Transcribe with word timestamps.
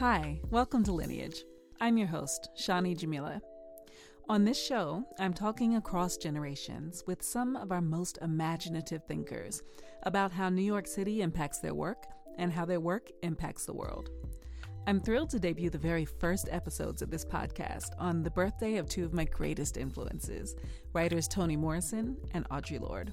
Hi, 0.00 0.40
welcome 0.48 0.82
to 0.84 0.92
Lineage. 0.92 1.44
I'm 1.78 1.98
your 1.98 2.06
host, 2.06 2.48
Shani 2.56 2.96
Jamila. 2.96 3.42
On 4.30 4.46
this 4.46 4.58
show, 4.58 5.04
I'm 5.18 5.34
talking 5.34 5.76
across 5.76 6.16
generations 6.16 7.04
with 7.06 7.22
some 7.22 7.54
of 7.54 7.70
our 7.70 7.82
most 7.82 8.18
imaginative 8.22 9.04
thinkers 9.04 9.62
about 10.04 10.32
how 10.32 10.48
New 10.48 10.62
York 10.62 10.86
City 10.86 11.20
impacts 11.20 11.58
their 11.58 11.74
work 11.74 12.06
and 12.38 12.50
how 12.50 12.64
their 12.64 12.80
work 12.80 13.10
impacts 13.22 13.66
the 13.66 13.74
world. 13.74 14.08
I'm 14.86 15.02
thrilled 15.02 15.28
to 15.30 15.38
debut 15.38 15.68
the 15.68 15.76
very 15.76 16.06
first 16.06 16.48
episodes 16.50 17.02
of 17.02 17.10
this 17.10 17.26
podcast 17.26 17.90
on 17.98 18.22
the 18.22 18.30
birthday 18.30 18.78
of 18.78 18.88
two 18.88 19.04
of 19.04 19.12
my 19.12 19.24
greatest 19.24 19.76
influences, 19.76 20.56
writers 20.94 21.28
Toni 21.28 21.58
Morrison 21.58 22.16
and 22.32 22.48
Audre 22.48 22.80
Lorde. 22.80 23.12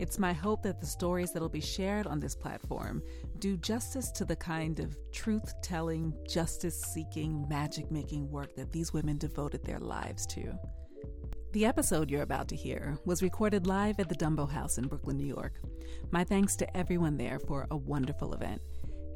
It's 0.00 0.18
my 0.18 0.32
hope 0.32 0.62
that 0.62 0.80
the 0.80 0.86
stories 0.86 1.30
that'll 1.30 1.50
be 1.50 1.60
shared 1.60 2.06
on 2.06 2.20
this 2.20 2.34
platform 2.34 3.02
do 3.38 3.58
justice 3.58 4.10
to 4.12 4.24
the 4.24 4.34
kind 4.34 4.80
of 4.80 4.96
truth 5.12 5.52
telling, 5.60 6.14
justice 6.26 6.80
seeking, 6.80 7.46
magic 7.50 7.90
making 7.90 8.30
work 8.30 8.56
that 8.56 8.72
these 8.72 8.94
women 8.94 9.18
devoted 9.18 9.62
their 9.62 9.78
lives 9.78 10.24
to. 10.28 10.58
The 11.52 11.66
episode 11.66 12.10
you're 12.10 12.22
about 12.22 12.48
to 12.48 12.56
hear 12.56 12.96
was 13.04 13.22
recorded 13.22 13.66
live 13.66 14.00
at 14.00 14.08
the 14.08 14.14
Dumbo 14.14 14.50
House 14.50 14.78
in 14.78 14.88
Brooklyn, 14.88 15.18
New 15.18 15.26
York. 15.26 15.60
My 16.10 16.24
thanks 16.24 16.56
to 16.56 16.76
everyone 16.76 17.18
there 17.18 17.38
for 17.38 17.66
a 17.70 17.76
wonderful 17.76 18.32
event. 18.32 18.62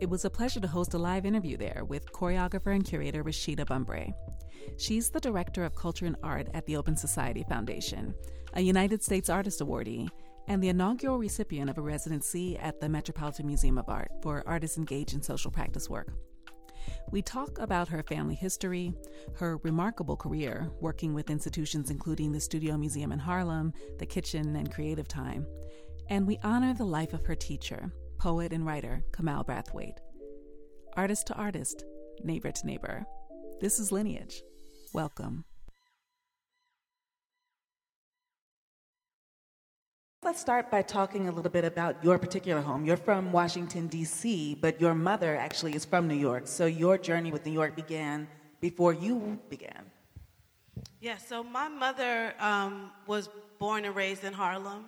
It 0.03 0.11
was 0.11 0.27
a 0.27 0.31
pleasure 0.31 0.61
to 0.61 0.69
host 0.69 0.93
a 0.93 0.99
live 0.99 1.25
interview 1.25 1.57
there 1.57 1.87
with 1.89 2.13
choreographer 2.13 2.75
and 2.75 2.85
curator 2.85 3.25
Rashida 3.25 3.65
Bumbray. 3.65 4.13
She's 4.77 5.09
the 5.09 5.21
director 5.21 5.65
of 5.65 5.75
culture 5.75 6.05
and 6.05 6.17
art 6.23 6.49
at 6.53 6.67
the 6.67 6.77
Open 6.77 6.95
Society 6.95 7.43
Foundation, 7.49 8.15
a 8.53 8.61
United 8.61 9.03
States 9.03 9.31
Artist 9.31 9.61
Awardee, 9.61 10.11
and 10.49 10.63
the 10.63 10.69
inaugural 10.69 11.19
recipient 11.19 11.71
of 11.71 11.79
a 11.79 11.83
residency 11.83 12.57
at 12.59 12.81
the 12.81 12.89
Metropolitan 12.89 13.47
Museum 13.47 13.79
of 13.79 13.89
Art 13.89 14.11
for 14.23 14.43
artists 14.47 14.79
engaged 14.79 15.15
in 15.15 15.23
social 15.23 15.51
practice 15.51 15.89
work. 15.89 16.13
We 17.11 17.23
talk 17.23 17.59
about 17.59 17.89
her 17.89 18.03
family 18.03 18.35
history, 18.35 18.95
her 19.37 19.59
remarkable 19.59 20.17
career 20.17 20.71
working 20.81 21.15
with 21.15 21.31
institutions 21.31 21.91
including 21.91 22.33
the 22.33 22.41
Studio 22.41 22.77
Museum 22.77 23.13
in 23.13 23.19
Harlem, 23.19 23.73
the 23.99 24.07
Kitchen, 24.07 24.57
and 24.57 24.73
Creative 24.73 25.09
Time, 25.09 25.47
and 26.09 26.27
we 26.27 26.39
honor 26.43 26.75
the 26.75 26.85
life 26.85 27.13
of 27.13 27.25
her 27.27 27.35
teacher, 27.35 27.93
poet 28.19 28.53
and 28.53 28.67
writer 28.67 29.03
Kamau 29.13 29.47
Brathwaite. 29.47 29.99
Artist 30.97 31.27
to 31.29 31.35
artist, 31.35 31.85
neighbor 32.23 32.53
to 32.53 32.67
neighbor. 32.67 33.07
This 33.61 33.79
is 33.79 33.91
Lineage. 33.91 34.43
Welcome. 34.93 35.45
Let's 40.25 40.41
start 40.41 40.71
by 40.71 40.81
talking 40.81 41.29
a 41.29 41.33
little 41.33 41.51
bit 41.51 41.67
about 41.67 42.03
your 42.03 42.19
particular 42.19 42.63
home. 42.63 42.87
You're 42.87 42.97
from 42.97 43.31
Washington, 43.31 43.89
D.C., 43.89 44.57
but 44.59 44.81
your 44.81 44.95
mother 44.95 45.37
actually 45.37 45.75
is 45.75 45.85
from 45.85 46.09
New 46.09 46.15
York. 46.15 46.47
So 46.47 46.65
your 46.65 46.97
journey 46.97 47.31
with 47.31 47.45
New 47.45 47.53
York 47.53 47.77
began 47.77 48.27
before 48.59 48.95
you 48.95 49.39
began. 49.51 49.85
Yeah, 50.99 51.19
so 51.19 51.45
my 51.45 51.69
mother 51.69 52.33
um, 52.41 52.91
was 53.07 53.29
born 53.59 53.85
and 53.85 53.95
raised 53.95 54.25
in 54.25 54.33
Harlem. 54.33 54.87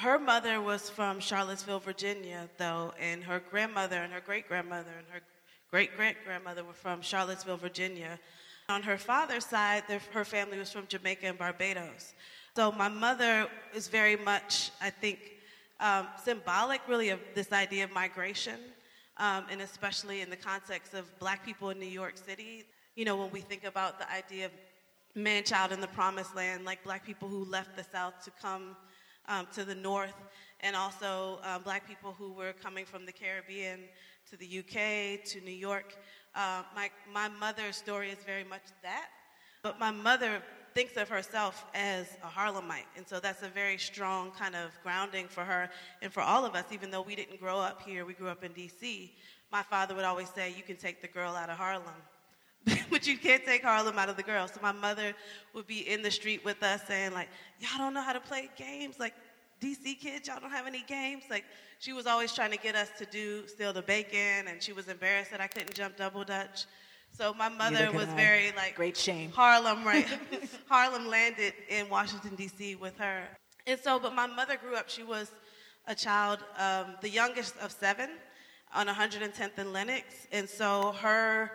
Her 0.00 0.18
mother 0.18 0.60
was 0.60 0.90
from 0.90 1.18
Charlottesville, 1.18 1.80
Virginia, 1.80 2.50
though, 2.58 2.92
and 3.00 3.24
her 3.24 3.40
grandmother 3.50 3.96
and 3.96 4.12
her 4.12 4.20
great 4.20 4.48
grandmother 4.48 4.92
and 4.98 5.06
her 5.10 5.22
great 5.70 5.96
great 5.96 6.16
grandmother 6.26 6.62
were 6.62 6.74
from 6.74 7.00
Charlottesville, 7.00 7.56
Virginia. 7.56 8.20
On 8.68 8.82
her 8.82 8.98
father's 8.98 9.46
side, 9.46 9.84
her 10.12 10.24
family 10.26 10.58
was 10.58 10.70
from 10.70 10.86
Jamaica 10.86 11.26
and 11.26 11.38
Barbados. 11.38 12.12
So 12.56 12.72
my 12.72 12.88
mother 12.88 13.48
is 13.74 13.88
very 13.88 14.16
much, 14.16 14.70
I 14.80 14.90
think, 14.90 15.18
um, 15.80 16.08
symbolic 16.22 16.80
really 16.88 17.10
of 17.10 17.20
this 17.34 17.52
idea 17.52 17.84
of 17.84 17.92
migration, 17.92 18.58
um, 19.18 19.44
and 19.50 19.60
especially 19.60 20.22
in 20.22 20.30
the 20.30 20.36
context 20.36 20.94
of 20.94 21.04
black 21.18 21.44
people 21.44 21.70
in 21.70 21.78
New 21.78 21.86
York 21.86 22.16
City. 22.16 22.64
You 22.96 23.04
know, 23.04 23.16
when 23.16 23.30
we 23.30 23.40
think 23.40 23.64
about 23.64 23.98
the 23.98 24.10
idea 24.12 24.46
of 24.46 24.52
man 25.14 25.44
child 25.44 25.72
in 25.72 25.80
the 25.80 25.88
promised 25.88 26.34
land, 26.34 26.64
like 26.64 26.82
black 26.82 27.04
people 27.04 27.28
who 27.28 27.44
left 27.44 27.76
the 27.76 27.84
South 27.84 28.14
to 28.24 28.30
come 28.42 28.76
um, 29.28 29.46
to 29.54 29.64
the 29.64 29.74
North, 29.74 30.14
and 30.60 30.74
also 30.74 31.38
uh, 31.44 31.58
black 31.58 31.86
people 31.86 32.14
who 32.18 32.32
were 32.32 32.52
coming 32.52 32.84
from 32.84 33.06
the 33.06 33.12
Caribbean 33.12 33.80
to 34.30 34.36
the 34.36 34.58
UK, 34.58 35.24
to 35.24 35.40
New 35.44 35.52
York. 35.52 35.96
Uh, 36.34 36.62
my, 36.74 36.90
my 37.12 37.28
mother's 37.28 37.76
story 37.76 38.10
is 38.10 38.18
very 38.26 38.44
much 38.44 38.62
that. 38.82 39.08
But 39.62 39.78
my 39.78 39.90
mother 39.90 40.42
thinks 40.74 40.96
of 40.96 41.08
herself 41.08 41.66
as 41.74 42.06
a 42.22 42.26
Harlemite. 42.26 42.86
And 42.96 43.06
so 43.06 43.20
that's 43.20 43.42
a 43.42 43.48
very 43.48 43.78
strong 43.78 44.30
kind 44.30 44.54
of 44.54 44.70
grounding 44.82 45.28
for 45.28 45.44
her 45.44 45.70
and 46.02 46.12
for 46.12 46.20
all 46.20 46.44
of 46.44 46.54
us, 46.54 46.64
even 46.72 46.90
though 46.90 47.02
we 47.02 47.16
didn't 47.16 47.40
grow 47.40 47.58
up 47.58 47.82
here, 47.82 48.04
we 48.04 48.14
grew 48.14 48.28
up 48.28 48.44
in 48.44 48.52
D.C. 48.52 49.14
My 49.50 49.62
father 49.62 49.94
would 49.94 50.04
always 50.04 50.28
say, 50.30 50.52
You 50.56 50.62
can 50.62 50.76
take 50.76 51.00
the 51.00 51.08
girl 51.08 51.34
out 51.34 51.50
of 51.50 51.56
Harlem. 51.56 51.84
but 52.90 53.06
you 53.06 53.16
can't 53.16 53.44
take 53.44 53.62
Harlem 53.62 53.98
out 53.98 54.08
of 54.08 54.16
the 54.16 54.22
girl. 54.22 54.46
So 54.48 54.60
my 54.62 54.72
mother 54.72 55.14
would 55.54 55.66
be 55.66 55.88
in 55.88 56.02
the 56.02 56.10
street 56.10 56.44
with 56.44 56.62
us 56.62 56.82
saying, 56.86 57.12
like, 57.12 57.28
y'all 57.60 57.78
don't 57.78 57.94
know 57.94 58.02
how 58.02 58.12
to 58.12 58.20
play 58.20 58.50
games. 58.56 58.98
Like, 58.98 59.14
DC 59.60 59.98
kids, 59.98 60.28
y'all 60.28 60.40
don't 60.40 60.50
have 60.50 60.66
any 60.66 60.84
games. 60.86 61.24
Like, 61.30 61.44
she 61.78 61.92
was 61.92 62.06
always 62.06 62.32
trying 62.32 62.50
to 62.50 62.58
get 62.58 62.74
us 62.74 62.88
to 62.98 63.06
do 63.06 63.46
steal 63.46 63.72
the 63.72 63.82
bacon, 63.82 64.48
and 64.48 64.62
she 64.62 64.72
was 64.72 64.88
embarrassed 64.88 65.30
that 65.30 65.40
I 65.40 65.46
couldn't 65.46 65.74
jump 65.74 65.96
double 65.96 66.24
dutch. 66.24 66.66
So 67.16 67.34
my 67.34 67.48
mother 67.48 67.90
was 67.92 68.06
very 68.08 68.52
like 68.56 68.74
great 68.76 68.96
shame. 68.96 69.30
Harlem, 69.30 69.84
right? 69.84 70.06
Harlem 70.68 71.08
landed 71.08 71.52
in 71.68 71.88
Washington 71.88 72.34
D.C. 72.36 72.76
with 72.76 72.96
her, 72.98 73.24
and 73.66 73.78
so. 73.80 73.98
But 73.98 74.14
my 74.14 74.26
mother 74.26 74.56
grew 74.56 74.76
up. 74.76 74.88
She 74.88 75.02
was 75.02 75.32
a 75.86 75.94
child, 75.94 76.38
um, 76.58 76.94
the 77.00 77.08
youngest 77.08 77.56
of 77.58 77.72
seven, 77.72 78.10
on 78.74 78.86
110th 78.86 79.56
and 79.56 79.72
Lenox, 79.72 80.04
and 80.30 80.48
so 80.48 80.94
her 81.00 81.50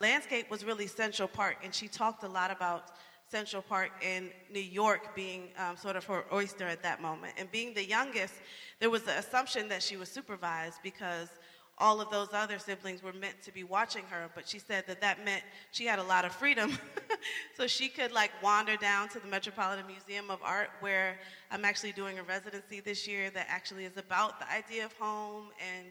landscape 0.00 0.50
was 0.50 0.64
really 0.64 0.86
Central 0.86 1.26
Park, 1.26 1.56
and 1.64 1.74
she 1.74 1.88
talked 1.88 2.22
a 2.22 2.28
lot 2.28 2.50
about 2.50 2.92
Central 3.30 3.62
Park 3.62 3.90
in 4.02 4.30
New 4.50 4.60
York 4.60 5.14
being 5.14 5.48
um, 5.58 5.76
sort 5.76 5.96
of 5.96 6.04
her 6.06 6.24
oyster 6.32 6.64
at 6.64 6.82
that 6.82 7.02
moment. 7.02 7.34
And 7.36 7.50
being 7.50 7.74
the 7.74 7.84
youngest, 7.84 8.34
there 8.80 8.88
was 8.88 9.02
the 9.02 9.18
assumption 9.18 9.68
that 9.68 9.82
she 9.82 9.96
was 9.96 10.08
supervised 10.08 10.78
because 10.82 11.28
all 11.78 12.00
of 12.00 12.10
those 12.10 12.28
other 12.32 12.58
siblings 12.58 13.02
were 13.02 13.12
meant 13.12 13.42
to 13.42 13.52
be 13.52 13.64
watching 13.64 14.02
her, 14.10 14.28
but 14.34 14.48
she 14.48 14.58
said 14.58 14.84
that 14.88 15.00
that 15.00 15.24
meant 15.24 15.42
she 15.70 15.86
had 15.86 15.98
a 15.98 16.02
lot 16.02 16.24
of 16.24 16.32
freedom. 16.32 16.76
so 17.56 17.66
she 17.66 17.88
could 17.88 18.12
like 18.12 18.30
wander 18.42 18.76
down 18.76 19.08
to 19.10 19.20
the 19.20 19.28
Metropolitan 19.28 19.86
Museum 19.86 20.30
of 20.30 20.40
Art, 20.42 20.70
where 20.80 21.18
I'm 21.50 21.64
actually 21.64 21.92
doing 21.92 22.18
a 22.18 22.22
residency 22.22 22.80
this 22.80 23.06
year 23.06 23.30
that 23.30 23.46
actually 23.48 23.84
is 23.84 23.96
about 23.96 24.40
the 24.40 24.50
idea 24.52 24.84
of 24.84 24.92
home 24.94 25.46
and 25.74 25.86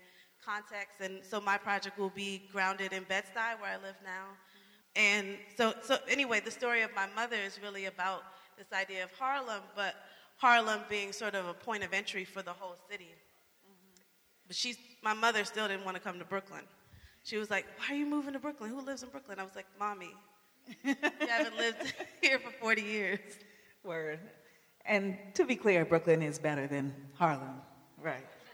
context. 0.46 1.02
And 1.02 1.20
so 1.24 1.40
my 1.40 1.58
project 1.58 1.98
will 1.98 2.10
be 2.10 2.44
grounded 2.52 2.94
in 2.94 3.04
Bed-Stuy, 3.04 3.60
where 3.62 3.72
I 3.72 3.76
live 3.78 3.96
now. 4.04 4.28
And 4.96 5.38
so, 5.56 5.74
so 5.84 6.00
anyway, 6.10 6.40
the 6.40 6.52
story 6.52 6.82
of 6.82 6.90
my 6.96 7.08
mother 7.16 7.36
is 7.36 7.60
really 7.62 7.86
about 7.86 8.24
this 8.58 8.68
idea 8.74 9.04
of 9.04 9.12
Harlem, 9.12 9.62
but 9.76 9.96
Harlem 10.38 10.82
being 10.90 11.12
sort 11.12 11.36
of 11.36 11.48
a 11.48 11.54
point 11.54 11.84
of 11.84 11.94
entry 11.94 12.26
for 12.26 12.42
the 12.42 12.54
whole 12.54 12.76
city. 12.90 13.10
Mm-hmm. 13.66 14.02
But 14.48 14.56
she's, 14.56 14.78
my 15.04 15.14
mother 15.14 15.44
still 15.44 15.68
didn't 15.68 15.86
want 15.86 15.96
to 15.96 16.02
come 16.02 16.20
to 16.20 16.26
Brooklyn. 16.26 16.64
She 17.24 17.38
was 17.38 17.50
like, 17.50 17.66
Why 17.78 17.96
are 17.96 17.98
you 17.98 18.06
moving 18.06 18.34
to 18.34 18.40
Brooklyn? 18.40 18.70
Who 18.70 18.82
lives 18.82 19.04
in 19.04 19.10
Brooklyn? 19.10 19.40
I 19.40 19.44
was 19.44 19.56
like, 19.56 19.68
Mommy, 19.80 20.12
you 20.84 20.96
haven't 21.28 21.58
lived 21.58 21.94
here 22.22 22.40
for 22.40 22.52
40 22.52 22.82
years. 22.82 23.20
Word. 23.84 24.20
And 24.86 25.18
to 25.34 25.46
be 25.46 25.56
clear, 25.56 25.84
Brooklyn 25.86 26.22
is 26.22 26.40
better 26.40 26.68
than 26.68 26.94
Harlem, 27.16 27.62
right? 28.02 28.26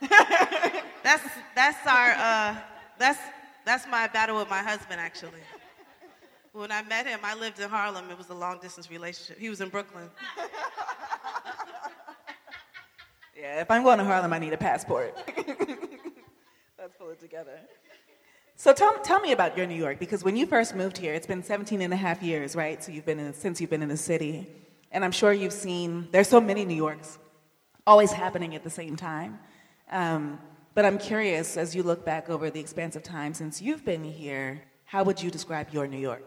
that's 1.02 1.22
that's 1.54 1.86
our 1.86 2.10
uh, 2.12 2.56
that's 2.98 3.20
that's 3.64 3.86
my 3.88 4.08
battle 4.08 4.36
with 4.38 4.50
my 4.50 4.62
husband 4.62 5.00
actually. 5.00 5.40
When 6.52 6.70
I 6.70 6.82
met 6.82 7.06
him, 7.06 7.20
I 7.22 7.34
lived 7.34 7.58
in 7.58 7.68
Harlem. 7.68 8.10
It 8.10 8.18
was 8.18 8.28
a 8.28 8.34
long 8.34 8.58
distance 8.60 8.88
relationship. 8.90 9.38
He 9.38 9.48
was 9.48 9.60
in 9.60 9.70
Brooklyn. 9.70 10.08
yeah, 13.36 13.60
if 13.60 13.70
I'm 13.70 13.82
going 13.82 13.98
to 13.98 14.04
Harlem, 14.04 14.32
I 14.32 14.38
need 14.38 14.52
a 14.52 14.56
passport. 14.56 15.16
Let's 16.84 16.98
pull 16.98 17.08
it 17.08 17.18
together. 17.18 17.58
So 18.56 18.74
tell, 18.74 18.98
tell 18.98 19.18
me 19.18 19.32
about 19.32 19.56
your 19.56 19.64
New 19.64 19.74
York, 19.74 19.98
because 19.98 20.22
when 20.22 20.36
you 20.36 20.44
first 20.44 20.76
moved 20.76 20.98
here, 20.98 21.14
it's 21.14 21.26
been 21.26 21.42
17 21.42 21.80
and 21.80 21.94
a 21.94 21.96
half 21.96 22.22
years, 22.22 22.54
right? 22.54 22.84
So 22.84 22.92
you've 22.92 23.06
been 23.06 23.18
in, 23.18 23.32
since 23.32 23.58
you've 23.58 23.70
been 23.70 23.80
in 23.80 23.88
the 23.88 23.96
city. 23.96 24.46
And 24.92 25.02
I'm 25.02 25.10
sure 25.10 25.32
you've 25.32 25.54
seen, 25.54 26.08
there's 26.12 26.28
so 26.28 26.42
many 26.42 26.66
New 26.66 26.74
Yorks 26.74 27.16
always 27.86 28.12
happening 28.12 28.54
at 28.54 28.64
the 28.64 28.68
same 28.68 28.96
time. 28.96 29.38
Um, 29.90 30.38
but 30.74 30.84
I'm 30.84 30.98
curious, 30.98 31.56
as 31.56 31.74
you 31.74 31.82
look 31.82 32.04
back 32.04 32.28
over 32.28 32.50
the 32.50 32.60
expanse 32.60 32.96
of 32.96 33.02
time 33.02 33.32
since 33.32 33.62
you've 33.62 33.86
been 33.86 34.04
here, 34.04 34.60
how 34.84 35.04
would 35.04 35.22
you 35.22 35.30
describe 35.30 35.72
your 35.72 35.86
New 35.86 35.96
York? 35.96 36.22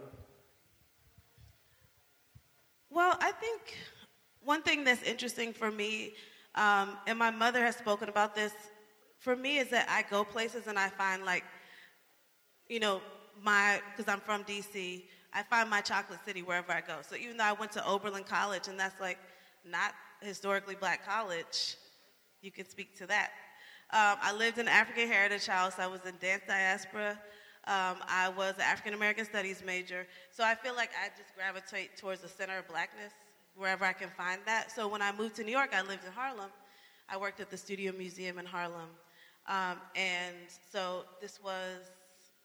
Well, 2.89 3.15
I 3.19 3.31
think 3.33 3.77
one 4.43 4.63
thing 4.63 4.83
that's 4.83 5.03
interesting 5.03 5.53
for 5.53 5.69
me, 5.69 6.15
um, 6.55 6.97
and 7.05 7.19
my 7.19 7.29
mother 7.29 7.63
has 7.63 7.75
spoken 7.75 8.09
about 8.09 8.33
this, 8.33 8.53
for 9.19 9.35
me 9.35 9.57
is 9.57 9.69
that 9.69 9.87
I 9.89 10.03
go 10.09 10.23
places 10.23 10.67
and 10.67 10.77
I 10.77 10.89
find 10.89 11.25
like, 11.25 11.43
you 12.67 12.79
know, 12.79 13.01
my, 13.43 13.81
because 13.91 14.11
I'm 14.11 14.19
from 14.19 14.43
DC, 14.43 15.03
I 15.33 15.43
find 15.43 15.69
my 15.69 15.81
chocolate 15.81 16.19
city 16.25 16.41
wherever 16.41 16.71
I 16.71 16.81
go. 16.81 16.97
So 17.07 17.15
even 17.15 17.37
though 17.37 17.43
I 17.43 17.53
went 17.53 17.71
to 17.73 17.87
Oberlin 17.87 18.23
College 18.23 18.67
and 18.67 18.79
that's 18.79 18.99
like 18.99 19.19
not 19.65 19.93
historically 20.21 20.75
black 20.75 21.05
college, 21.05 21.75
you 22.41 22.51
can 22.51 22.67
speak 22.67 22.97
to 22.97 23.07
that. 23.07 23.31
Um, 23.91 24.17
I 24.21 24.33
lived 24.33 24.57
in 24.57 24.67
African 24.67 25.07
Heritage 25.07 25.45
House. 25.45 25.79
I 25.79 25.87
was 25.87 26.01
in 26.05 26.15
dance 26.19 26.43
diaspora. 26.47 27.19
Um, 27.67 27.97
I 28.07 28.31
was 28.35 28.55
an 28.55 28.61
African 28.61 28.93
American 28.93 29.25
Studies 29.25 29.61
major, 29.65 30.07
so 30.31 30.41
I 30.41 30.55
feel 30.55 30.73
like 30.73 30.89
I 31.03 31.09
just 31.17 31.35
gravitate 31.35 31.97
towards 31.97 32.21
the 32.21 32.29
center 32.29 32.57
of 32.57 32.67
blackness 32.69 33.11
wherever 33.55 33.83
I 33.83 33.91
can 33.91 34.09
find 34.09 34.39
that. 34.45 34.71
So 34.71 34.87
when 34.87 35.01
I 35.01 35.11
moved 35.11 35.35
to 35.35 35.43
New 35.43 35.51
York, 35.51 35.71
I 35.73 35.81
lived 35.81 36.05
in 36.05 36.11
Harlem. 36.13 36.49
I 37.09 37.17
worked 37.17 37.41
at 37.41 37.49
the 37.49 37.57
Studio 37.57 37.91
Museum 37.97 38.39
in 38.39 38.45
Harlem. 38.45 38.89
Um, 39.47 39.77
and 39.95 40.35
so 40.71 41.05
this 41.21 41.39
was, 41.41 41.79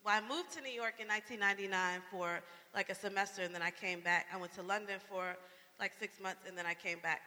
well, 0.05 0.15
I 0.17 0.29
moved 0.29 0.53
to 0.53 0.61
New 0.61 0.71
York 0.71 0.95
in 1.01 1.09
1999 1.09 2.01
for 2.11 2.41
like 2.75 2.91
a 2.91 2.95
semester, 2.95 3.43
and 3.43 3.55
then 3.55 3.63
I 3.63 3.71
came 3.71 4.01
back. 4.01 4.27
I 4.33 4.37
went 4.37 4.55
to 4.55 4.63
London 4.63 4.99
for 5.11 5.37
like 5.81 5.93
six 5.99 6.21
months, 6.21 6.43
and 6.47 6.57
then 6.57 6.67
I 6.67 6.75
came 6.75 6.99
back 7.01 7.21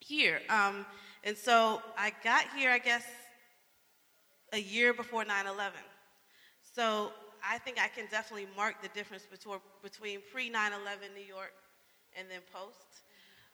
here. 0.00 0.40
Um, 0.48 0.84
and 1.24 1.36
so 1.36 1.80
I 1.96 2.12
got 2.22 2.44
here, 2.56 2.70
I 2.70 2.78
guess, 2.78 3.04
a 4.52 4.60
year 4.60 4.92
before 4.92 5.24
9 5.24 5.46
11. 5.46 5.72
So 6.74 7.12
I 7.46 7.58
think 7.58 7.78
I 7.80 7.88
can 7.88 8.06
definitely 8.10 8.46
mark 8.56 8.82
the 8.82 8.88
difference 8.88 9.24
between, 9.82 10.20
pre 10.32 10.50
9 10.50 10.72
11 10.72 11.08
New 11.14 11.24
York 11.24 11.52
and 12.18 12.28
then 12.30 12.40
post. 12.52 12.76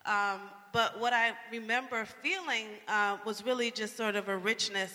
Um, 0.06 0.40
but 0.73 0.99
what 1.00 1.12
I 1.12 1.32
remember 1.52 2.05
feeling 2.23 2.67
uh, 2.87 3.19
was 3.25 3.44
really 3.44 3.70
just 3.70 3.96
sort 3.96 4.17
of 4.17 4.29
a 4.29 4.37
richness 4.37 4.93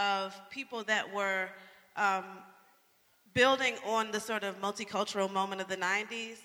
of 0.00 0.40
people 0.50 0.82
that 0.84 1.14
were 1.14 1.48
um, 1.96 2.24
building 3.34 3.74
on 3.86 4.10
the 4.10 4.20
sort 4.20 4.42
of 4.42 4.60
multicultural 4.60 5.30
moment 5.30 5.60
of 5.60 5.68
the 5.68 5.76
90s. 5.76 6.38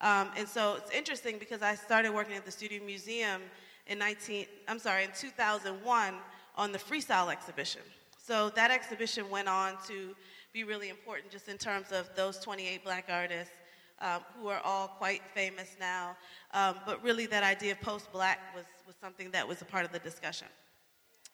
Um, 0.00 0.30
and 0.36 0.48
so 0.48 0.74
it's 0.74 0.90
interesting 0.90 1.38
because 1.38 1.62
I 1.62 1.74
started 1.74 2.12
working 2.12 2.34
at 2.34 2.44
the 2.44 2.50
Studio 2.50 2.82
Museum 2.84 3.42
in 3.86 3.98
19, 3.98 4.46
I'm 4.66 4.78
sorry, 4.78 5.04
in 5.04 5.10
2001 5.18 6.14
on 6.56 6.72
the 6.72 6.78
freestyle 6.78 7.30
exhibition. 7.30 7.82
So 8.22 8.50
that 8.50 8.70
exhibition 8.70 9.30
went 9.30 9.48
on 9.48 9.74
to 9.86 10.14
be 10.52 10.64
really 10.64 10.88
important 10.88 11.30
just 11.30 11.48
in 11.48 11.58
terms 11.58 11.92
of 11.92 12.08
those 12.16 12.38
28 12.38 12.84
black 12.84 13.06
artists 13.08 13.54
um, 14.00 14.22
who 14.38 14.48
are 14.48 14.60
all 14.64 14.88
quite 14.88 15.22
famous 15.34 15.76
now. 15.78 16.16
Um, 16.54 16.76
but 16.86 17.02
really, 17.04 17.26
that 17.26 17.42
idea 17.42 17.72
of 17.72 17.80
post 17.80 18.10
black 18.12 18.38
was, 18.54 18.64
was 18.86 18.96
something 19.00 19.30
that 19.30 19.46
was 19.46 19.62
a 19.62 19.64
part 19.64 19.84
of 19.84 19.92
the 19.92 19.98
discussion. 19.98 20.48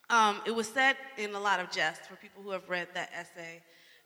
Um, 0.09 0.41
it 0.45 0.51
was 0.55 0.67
said 0.67 0.95
in 1.17 1.35
a 1.35 1.39
lot 1.39 1.59
of 1.59 1.71
jest 1.71 2.03
for 2.03 2.15
people 2.15 2.41
who 2.41 2.51
have 2.51 2.69
read 2.69 2.87
that 2.93 3.11
essay 3.13 3.61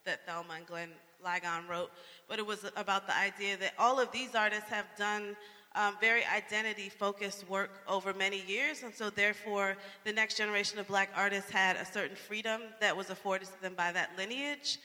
that 0.06 0.26
Thelma 0.26 0.54
and 0.58 0.66
Glenn 0.66 0.90
Ligon 1.24 1.68
wrote, 1.70 1.92
but 2.28 2.40
it 2.40 2.46
was 2.46 2.66
about 2.76 3.06
the 3.06 3.16
idea 3.16 3.56
that 3.58 3.74
all 3.78 4.00
of 4.00 4.12
these 4.12 4.34
artists 4.34 4.70
have 4.70 4.86
done 4.98 5.36
um, 5.76 5.96
very 6.02 6.24
identity 6.26 6.90
focused 6.90 7.48
work 7.48 7.70
over 7.88 8.14
many 8.14 8.42
years, 8.48 8.82
and 8.84 8.94
so 8.94 9.10
therefore 9.12 9.78
the 10.04 10.12
next 10.12 10.38
generation 10.38 10.80
of 10.80 10.88
black 10.88 11.10
artists 11.16 11.52
had 11.52 11.76
a 11.76 11.86
certain 11.86 12.16
freedom 12.16 12.62
that 12.80 12.98
was 12.98 13.12
afforded 13.12 13.48
to 13.48 13.62
them 13.62 13.76
by 13.76 13.92
that 13.92 14.10
lineage. 14.18 14.80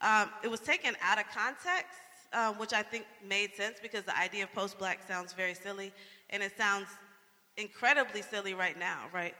Um, 0.00 0.28
it 0.42 0.50
was 0.50 0.60
taken 0.60 0.96
out 1.02 1.18
of 1.18 1.24
context 1.32 1.98
um, 2.32 2.58
which 2.58 2.72
I 2.72 2.82
think 2.82 3.06
made 3.26 3.54
sense 3.54 3.78
because 3.80 4.04
the 4.04 4.16
idea 4.18 4.44
of 4.44 4.52
post 4.52 4.78
black 4.78 5.00
sounds 5.06 5.32
very 5.32 5.54
silly, 5.54 5.92
and 6.30 6.42
it 6.42 6.56
sounds 6.56 6.88
incredibly 7.56 8.22
silly 8.22 8.54
right 8.54 8.78
now, 8.78 9.04
right? 9.12 9.34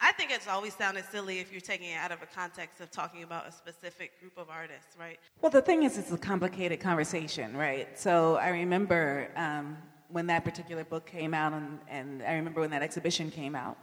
I 0.00 0.12
think 0.12 0.30
it's 0.30 0.46
always 0.46 0.74
sounded 0.74 1.04
silly 1.10 1.38
if 1.38 1.50
you're 1.50 1.60
taking 1.60 1.90
it 1.90 1.96
out 1.96 2.12
of 2.12 2.22
a 2.22 2.26
context 2.26 2.80
of 2.80 2.90
talking 2.90 3.22
about 3.22 3.48
a 3.48 3.52
specific 3.52 4.20
group 4.20 4.36
of 4.36 4.50
artists, 4.50 4.96
right? 4.98 5.18
Well, 5.40 5.50
the 5.50 5.62
thing 5.62 5.84
is, 5.84 5.96
it's 5.96 6.12
a 6.12 6.18
complicated 6.18 6.80
conversation, 6.80 7.56
right? 7.56 7.98
So 7.98 8.36
I 8.36 8.50
remember 8.50 9.30
um, 9.36 9.78
when 10.08 10.26
that 10.26 10.44
particular 10.44 10.84
book 10.84 11.06
came 11.06 11.32
out, 11.32 11.54
and, 11.54 11.78
and 11.88 12.22
I 12.22 12.34
remember 12.34 12.60
when 12.60 12.70
that 12.70 12.82
exhibition 12.82 13.30
came 13.30 13.54
out. 13.54 13.78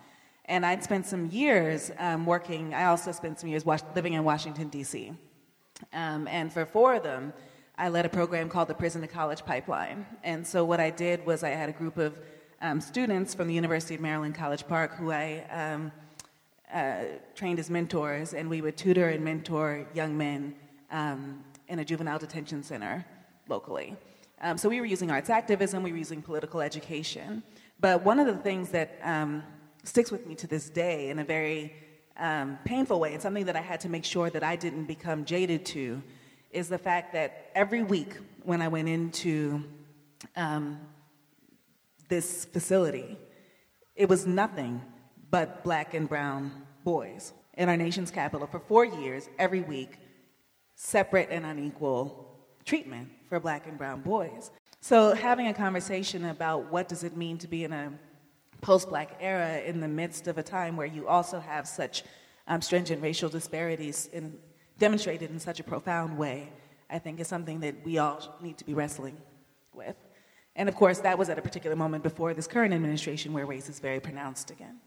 And 0.45 0.65
I'd 0.65 0.83
spent 0.83 1.05
some 1.05 1.31
years 1.31 1.91
um, 1.97 2.25
working, 2.25 2.73
I 2.73 2.85
also 2.85 3.11
spent 3.11 3.39
some 3.39 3.49
years 3.49 3.65
living 3.65 4.13
in 4.13 4.23
Washington, 4.23 4.67
D.C. 4.69 5.13
Um, 5.93 6.27
and 6.27 6.51
for 6.51 6.65
four 6.65 6.95
of 6.95 7.03
them, 7.03 7.33
I 7.77 7.89
led 7.89 8.05
a 8.05 8.09
program 8.09 8.49
called 8.49 8.67
the 8.67 8.75
Prison 8.75 9.01
to 9.01 9.07
College 9.07 9.43
Pipeline. 9.45 10.05
And 10.23 10.45
so 10.45 10.63
what 10.63 10.79
I 10.79 10.91
did 10.91 11.25
was 11.25 11.43
I 11.43 11.49
had 11.49 11.69
a 11.69 11.73
group 11.73 11.97
of 11.97 12.17
um, 12.61 12.79
students 12.79 13.33
from 13.33 13.47
the 13.47 13.53
University 13.53 13.95
of 13.95 14.01
Maryland 14.01 14.35
College 14.35 14.67
Park 14.67 14.95
who 14.95 15.11
I 15.11 15.45
um, 15.49 15.91
uh, 16.71 17.03
trained 17.35 17.59
as 17.59 17.69
mentors, 17.69 18.33
and 18.33 18.49
we 18.49 18.61
would 18.61 18.77
tutor 18.77 19.09
and 19.09 19.23
mentor 19.23 19.87
young 19.93 20.17
men 20.17 20.55
um, 20.91 21.43
in 21.67 21.79
a 21.79 21.85
juvenile 21.85 22.19
detention 22.19 22.63
center 22.63 23.05
locally. 23.47 23.95
Um, 24.41 24.57
so 24.57 24.69
we 24.69 24.79
were 24.79 24.85
using 24.85 25.09
arts 25.09 25.29
activism, 25.29 25.83
we 25.83 25.91
were 25.91 25.97
using 25.97 26.21
political 26.21 26.61
education. 26.61 27.43
But 27.79 28.03
one 28.03 28.19
of 28.19 28.27
the 28.27 28.35
things 28.35 28.69
that 28.69 28.99
um, 29.03 29.43
sticks 29.83 30.11
with 30.11 30.27
me 30.27 30.35
to 30.35 30.47
this 30.47 30.69
day 30.69 31.09
in 31.09 31.19
a 31.19 31.23
very 31.23 31.73
um, 32.17 32.57
painful 32.65 32.99
way, 32.99 33.13
and 33.13 33.21
something 33.21 33.45
that 33.45 33.55
I 33.55 33.61
had 33.61 33.79
to 33.81 33.89
make 33.89 34.05
sure 34.05 34.29
that 34.29 34.43
I 34.43 34.55
didn't 34.55 34.85
become 34.85 35.25
jaded 35.25 35.65
to, 35.67 36.01
is 36.51 36.69
the 36.69 36.77
fact 36.77 37.13
that 37.13 37.51
every 37.55 37.83
week 37.83 38.17
when 38.43 38.61
I 38.61 38.67
went 38.67 38.87
into 38.87 39.63
um, 40.35 40.79
this 42.09 42.45
facility, 42.45 43.17
it 43.95 44.07
was 44.07 44.27
nothing 44.27 44.81
but 45.33 45.63
black 45.63 45.95
and 45.95 46.07
brown 46.07 46.51
boys 46.83 47.33
in 47.55 47.67
our 47.67 47.75
nation's 47.75 48.11
capital 48.11 48.45
for 48.45 48.59
four 48.59 48.85
years, 48.85 49.27
every 49.39 49.61
week, 49.61 49.97
separate 50.75 51.27
and 51.31 51.43
unequal 51.43 52.37
treatment 52.65 53.09
for 53.29 53.39
black 53.39 53.65
and 53.65 53.75
brown 53.75 53.99
boys. 54.01 54.51
So 54.79 55.15
having 55.15 55.47
a 55.47 55.53
conversation 55.55 56.25
about 56.25 56.71
what 56.71 56.87
does 56.87 57.03
it 57.03 57.17
mean 57.17 57.39
to 57.39 57.47
be 57.47 57.63
in 57.63 57.73
a 57.73 57.91
post-black 58.61 59.17
era 59.19 59.57
in 59.61 59.79
the 59.79 59.87
midst 59.87 60.27
of 60.27 60.37
a 60.37 60.43
time 60.43 60.77
where 60.77 60.85
you 60.85 61.07
also 61.07 61.39
have 61.39 61.67
such 61.67 62.03
um, 62.47 62.61
stringent 62.61 63.01
racial 63.01 63.27
disparities 63.27 64.09
in 64.13 64.37
demonstrated 64.77 65.31
in 65.31 65.39
such 65.39 65.59
a 65.59 65.63
profound 65.63 66.15
way, 66.15 66.53
I 66.91 66.99
think 66.99 67.19
is 67.19 67.27
something 67.27 67.59
that 67.61 67.83
we 67.83 67.97
all 67.97 68.37
need 68.39 68.59
to 68.59 68.65
be 68.65 68.75
wrestling 68.75 69.17
with. 69.73 69.95
And 70.55 70.69
of 70.69 70.75
course, 70.75 70.99
that 70.99 71.17
was 71.17 71.29
at 71.29 71.39
a 71.39 71.41
particular 71.41 71.75
moment 71.75 72.03
before 72.03 72.35
this 72.35 72.45
current 72.45 72.71
administration 72.71 73.33
where 73.33 73.47
race 73.47 73.67
is 73.67 73.79
very 73.79 73.99
pronounced 73.99 74.51
again. 74.51 74.79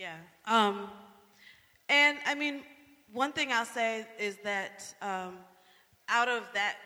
Yeah. 0.00 0.16
Um, 0.46 0.88
and 1.90 2.16
I 2.24 2.34
mean, 2.34 2.62
one 3.12 3.32
thing 3.32 3.52
I'll 3.52 3.66
say 3.66 4.06
is 4.18 4.38
that 4.42 4.94
um, 5.02 5.36
out 6.08 6.26
of 6.26 6.44
that 6.54 6.76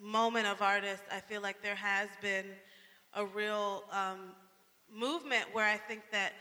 moment 0.00 0.46
of 0.46 0.62
artists, 0.62 1.04
I 1.10 1.18
feel 1.18 1.42
like 1.42 1.60
there 1.60 1.74
has 1.74 2.08
been 2.20 2.44
a 3.14 3.26
real 3.26 3.82
um, 3.90 4.36
movement 4.88 5.46
where 5.52 5.68
I 5.68 5.76
think 5.76 6.02
that 6.12 6.34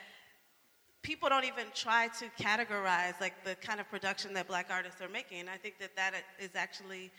people 1.01 1.27
don't 1.27 1.45
even 1.45 1.65
try 1.73 2.07
to 2.19 2.25
categorize 2.39 3.19
like 3.19 3.43
the 3.43 3.55
kind 3.55 3.79
of 3.79 3.89
production 3.89 4.31
that 4.35 4.47
black 4.47 4.67
artists 4.69 5.01
are 5.01 5.09
making. 5.09 5.49
I 5.49 5.57
think 5.57 5.79
that 5.79 5.95
that 5.95 6.13
is 6.39 6.51
actually 6.53 7.09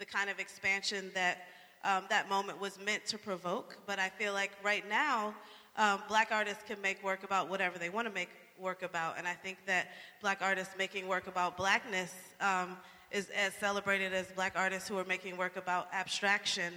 the 0.00 0.04
kind 0.04 0.28
of 0.28 0.40
expansion 0.40 1.12
that 1.14 1.46
um, 1.84 2.06
that 2.10 2.28
moment 2.28 2.60
was 2.60 2.76
meant 2.84 3.06
to 3.06 3.18
provoke. 3.18 3.78
But 3.86 4.00
I 4.00 4.08
feel 4.08 4.32
like 4.32 4.50
right 4.64 4.82
now, 4.88 5.32
um, 5.76 6.02
black 6.08 6.30
artists 6.32 6.64
can 6.66 6.82
make 6.82 7.04
work 7.04 7.22
about 7.22 7.48
whatever 7.48 7.78
they 7.78 7.88
want 7.88 8.08
to 8.08 8.12
make 8.12 8.30
work 8.60 8.82
about. 8.82 9.18
And 9.18 9.26
I 9.26 9.34
think 9.34 9.58
that 9.66 9.88
black 10.20 10.38
artists 10.42 10.74
making 10.76 11.08
work 11.08 11.26
about 11.26 11.56
blackness 11.56 12.12
um, 12.40 12.76
is 13.10 13.28
as 13.30 13.54
celebrated 13.54 14.12
as 14.12 14.26
black 14.32 14.54
artists 14.56 14.88
who 14.88 14.98
are 14.98 15.04
making 15.04 15.36
work 15.36 15.56
about 15.56 15.88
abstraction, 15.92 16.74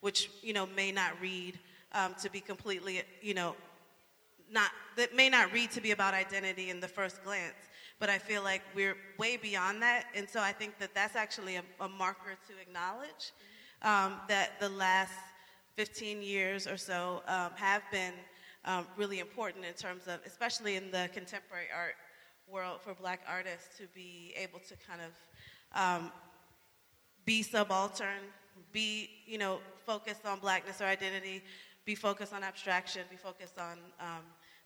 which, 0.00 0.30
you 0.42 0.52
know, 0.52 0.66
may 0.76 0.92
not 0.92 1.12
read 1.20 1.58
um, 1.92 2.14
to 2.22 2.30
be 2.30 2.40
completely, 2.40 3.02
you 3.20 3.34
know, 3.34 3.54
not 4.50 4.70
that 4.96 5.16
may 5.16 5.28
not 5.28 5.52
read 5.52 5.70
to 5.70 5.80
be 5.80 5.90
about 5.90 6.14
identity 6.14 6.70
in 6.70 6.78
the 6.78 6.88
first 6.88 7.24
glance 7.24 7.54
but 7.98 8.10
i 8.10 8.18
feel 8.18 8.42
like 8.42 8.62
we're 8.74 8.96
way 9.18 9.36
beyond 9.36 9.80
that 9.80 10.04
and 10.14 10.28
so 10.28 10.40
i 10.40 10.52
think 10.52 10.78
that 10.78 10.94
that's 10.94 11.16
actually 11.16 11.56
a, 11.56 11.62
a 11.80 11.88
marker 11.88 12.36
to 12.46 12.52
acknowledge 12.60 13.32
um, 13.82 14.14
that 14.28 14.60
the 14.60 14.68
last 14.68 15.12
15 15.76 16.22
years 16.22 16.66
or 16.66 16.76
so 16.76 17.22
um, 17.26 17.50
have 17.56 17.82
been 17.90 18.12
um, 18.64 18.86
really 18.96 19.18
important 19.18 19.64
in 19.64 19.74
terms 19.74 20.06
of 20.06 20.20
especially 20.26 20.76
in 20.76 20.90
the 20.90 21.08
contemporary 21.12 21.66
art 21.74 21.94
world 22.50 22.80
for 22.80 22.94
black 22.94 23.20
artists 23.28 23.76
to 23.78 23.84
be 23.94 24.32
able 24.36 24.58
to 24.60 24.74
kind 24.86 25.00
of 25.00 25.80
um, 25.80 26.12
be 27.24 27.42
subaltern 27.42 28.22
be 28.72 29.08
you 29.26 29.38
know 29.38 29.58
focused 29.86 30.26
on 30.26 30.38
blackness 30.38 30.80
or 30.80 30.84
identity 30.84 31.42
be 31.84 31.94
focused 31.94 32.32
on 32.32 32.42
abstraction 32.44 33.02
be 33.10 33.16
focused 33.16 33.58
on 33.58 33.78
um, 34.00 34.22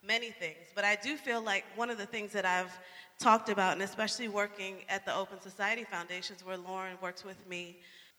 many 0.06 0.30
things. 0.30 0.68
But 0.74 0.84
I 0.84 0.96
do 0.96 1.16
feel 1.16 1.42
like 1.42 1.64
one 1.74 1.90
of 1.90 1.98
the 1.98 2.06
things 2.06 2.32
that 2.32 2.44
I've 2.44 2.78
talked 3.18 3.48
about, 3.48 3.72
and 3.72 3.82
especially 3.82 4.28
working 4.28 4.76
at 4.88 5.04
the 5.04 5.14
Open 5.14 5.40
Society 5.40 5.84
Foundations, 5.84 6.44
where 6.44 6.56
Lauren 6.56 6.96
works 7.02 7.24
with 7.24 7.46
me, 7.48 7.78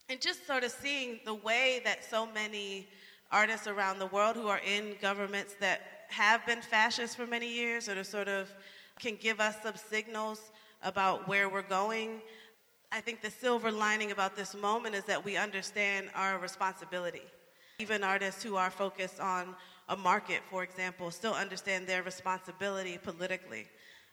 and 0.10 0.20
just 0.20 0.46
sort 0.46 0.64
of 0.64 0.72
seeing 0.72 1.20
the 1.26 1.34
way 1.34 1.82
that 1.84 2.04
so 2.04 2.26
many 2.26 2.88
artists 3.32 3.68
around 3.68 4.00
the 4.00 4.08
world 4.08 4.36
who 4.36 4.48
are 4.48 4.62
in 4.66 4.96
governments 5.02 5.56
that 5.60 5.82
have 6.10 6.46
been 6.46 6.62
fascist 6.62 7.18
for 7.18 7.28
many 7.28 7.52
years, 7.52 7.90
or 7.90 8.04
sort 8.04 8.28
of 8.28 8.54
can 9.00 9.16
give 9.16 9.40
us 9.40 9.56
some 9.62 9.76
signals 9.76 10.52
about 10.84 11.28
where 11.28 11.50
we're 11.50 11.62
going. 11.62 12.22
I 12.92 13.02
think 13.02 13.22
the 13.22 13.30
silver 13.30 13.72
lining 13.72 14.12
about 14.12 14.36
this 14.36 14.56
moment 14.56 14.96
is 14.96 15.04
that 15.06 15.24
we 15.24 15.36
understand 15.36 16.10
our 16.16 16.40
responsibility. 16.40 17.24
Even 17.80 18.04
artists 18.04 18.42
who 18.42 18.56
are 18.56 18.72
focused 18.72 19.20
on 19.20 19.56
a 19.90 19.98
market, 19.98 20.42
for 20.50 20.64
example, 20.64 21.12
still 21.12 21.34
understand 21.34 21.86
their 21.86 22.04
responsibility 22.04 22.98
politically. 22.98 23.68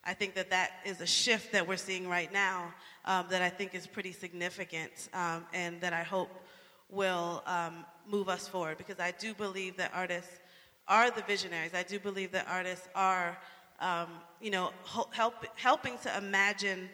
I 0.05 0.13
think 0.13 0.35
that 0.35 0.51
that 0.51 0.81
is 0.85 1.01
a 1.01 1.07
shift 1.07 1.53
that 1.53 1.67
we're 1.67 1.79
seeing 1.79 2.09
right 2.09 2.33
now 2.33 2.75
um, 3.07 3.27
that 3.31 3.41
I 3.43 3.49
think 3.49 3.75
is 3.75 3.87
pretty 3.87 4.13
significant 4.13 5.09
um, 5.15 5.47
and 5.55 5.81
that 5.81 5.93
I 5.93 6.03
hope 6.03 6.44
will 6.91 7.43
um, 7.47 7.85
move 8.09 8.29
us 8.29 8.47
forward 8.49 8.79
because 8.79 9.01
I 9.01 9.13
do 9.13 9.35
believe 9.35 9.77
that 9.77 9.91
artists 9.95 10.41
are 10.87 11.11
the 11.11 11.23
visionaries. 11.23 11.73
I 11.75 11.83
do 11.83 11.99
believe 11.99 12.33
that 12.33 12.47
artists 12.49 12.89
are, 12.95 13.39
um, 13.81 14.09
you 14.41 14.51
know, 14.51 14.71
help, 15.13 15.45
helping 15.57 15.99
to 15.99 16.17
imagine 16.17 16.89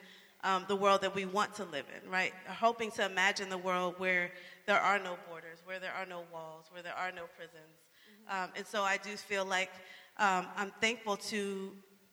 um, 0.45 0.65
the 0.69 0.77
world 0.77 1.03
that 1.03 1.15
we 1.15 1.27
want 1.27 1.55
to 1.55 1.65
live 1.65 1.85
in, 2.03 2.11
right? 2.11 2.33
Hoping 2.49 2.91
to 2.93 3.05
imagine 3.05 3.49
the 3.51 3.59
world 3.59 3.95
where 3.99 4.31
there 4.67 4.79
are 4.79 4.99
no 4.99 5.17
borders, 5.29 5.59
where 5.65 5.79
there 5.79 5.93
are 5.93 6.07
no 6.07 6.23
walls, 6.33 6.67
where 6.71 6.83
there 6.83 6.95
are 6.95 7.13
no 7.13 7.25
prisons. 7.37 7.77
Mm-hmm. 8.29 8.45
Um, 8.45 8.51
and 8.57 8.67
so 8.67 8.83
I 8.83 8.97
do 8.97 9.11
feel 9.17 9.45
like 9.45 9.71
um, 10.19 10.47
I'm 10.57 10.73
thankful 10.81 11.17
to, 11.17 11.73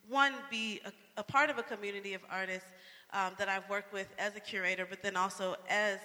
one, 0.09 0.33
be 0.49 0.81
a, 0.85 0.91
a, 1.17 1.23
part 1.23 1.49
of 1.49 1.57
a 1.57 1.63
community 1.63 2.13
of 2.13 2.21
artists 2.29 2.69
um, 3.13 3.33
that 3.37 3.47
I've 3.49 3.69
worked 3.69 3.93
with 3.93 4.07
as 4.17 4.35
a 4.35 4.39
curator, 4.39 4.85
but 4.89 5.01
then 5.01 5.15
also 5.15 5.55
as 5.69 5.99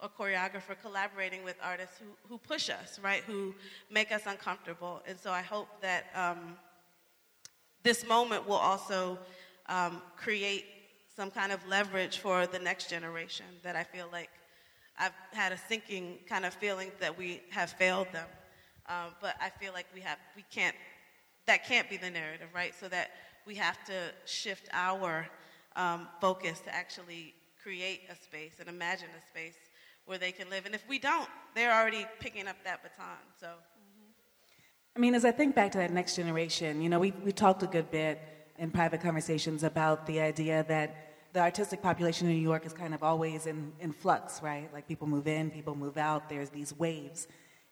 a 0.00 0.08
choreographer 0.08 0.76
collaborating 0.82 1.44
with 1.44 1.56
artists 1.62 1.98
who, 1.98 2.06
who 2.28 2.38
push 2.38 2.68
us, 2.68 2.98
right, 3.02 3.22
who 3.24 3.54
make 3.90 4.12
us 4.12 4.22
uncomfortable. 4.26 5.02
And 5.06 5.18
so 5.18 5.30
I 5.30 5.42
hope 5.42 5.68
that 5.80 6.06
um, 6.14 6.56
this 7.82 8.06
moment 8.06 8.46
will 8.46 8.56
also 8.56 9.18
um, 9.66 10.02
create 10.16 10.64
some 11.16 11.30
kind 11.30 11.52
of 11.52 11.66
leverage 11.68 12.18
for 12.18 12.46
the 12.46 12.58
next 12.58 12.90
generation 12.90 13.46
that 13.62 13.76
I 13.76 13.84
feel 13.84 14.08
like 14.10 14.30
I've 14.98 15.12
had 15.32 15.52
a 15.52 15.58
sinking 15.68 16.18
kind 16.28 16.44
of 16.44 16.54
feeling 16.54 16.90
that 17.00 17.16
we 17.16 17.40
have 17.50 17.70
failed 17.70 18.08
them. 18.12 18.26
Um, 18.88 19.14
but 19.20 19.36
I 19.40 19.48
feel 19.48 19.72
like 19.72 19.86
we 19.94 20.00
have, 20.00 20.18
we 20.36 20.44
can't, 20.50 20.76
that 21.46 21.66
can't 21.66 21.88
be 21.88 21.96
the 21.96 22.10
narrative, 22.10 22.48
right? 22.54 22.74
So 22.78 22.88
that 22.88 23.10
we 23.46 23.54
have 23.56 23.82
to 23.84 24.12
shift 24.24 24.68
our 24.72 25.26
um, 25.76 26.08
focus 26.20 26.60
to 26.60 26.74
actually 26.74 27.34
create 27.62 28.02
a 28.10 28.14
space 28.14 28.54
and 28.60 28.68
imagine 28.68 29.08
a 29.16 29.26
space 29.26 29.56
where 30.06 30.18
they 30.18 30.32
can 30.32 30.50
live. 30.50 30.66
And 30.66 30.74
if 30.74 30.86
we 30.88 30.98
don't, 30.98 31.28
they're 31.54 31.72
already 31.72 32.06
picking 32.20 32.46
up 32.46 32.56
that 32.64 32.82
baton. 32.82 33.16
So. 33.40 33.48
I 34.96 34.98
mean, 34.98 35.14
as 35.14 35.24
I 35.24 35.32
think 35.32 35.54
back 35.54 35.72
to 35.72 35.78
that 35.78 35.92
next 35.92 36.16
generation, 36.16 36.80
you 36.80 36.88
know, 36.88 37.00
we, 37.00 37.12
we 37.24 37.32
talked 37.32 37.62
a 37.62 37.66
good 37.66 37.90
bit 37.90 38.20
in 38.58 38.70
private 38.70 39.00
conversations 39.00 39.64
about 39.64 40.06
the 40.06 40.20
idea 40.20 40.64
that 40.68 41.14
the 41.32 41.40
artistic 41.40 41.82
population 41.82 42.28
in 42.28 42.34
New 42.34 42.40
York 42.40 42.64
is 42.64 42.72
kind 42.72 42.94
of 42.94 43.02
always 43.02 43.46
in, 43.46 43.72
in 43.80 43.90
flux, 43.90 44.40
right? 44.40 44.72
Like 44.72 44.86
people 44.86 45.08
move 45.08 45.26
in, 45.26 45.50
people 45.50 45.74
move 45.74 45.98
out, 45.98 46.28
there's 46.28 46.50
these 46.50 46.72
waves. 46.78 47.26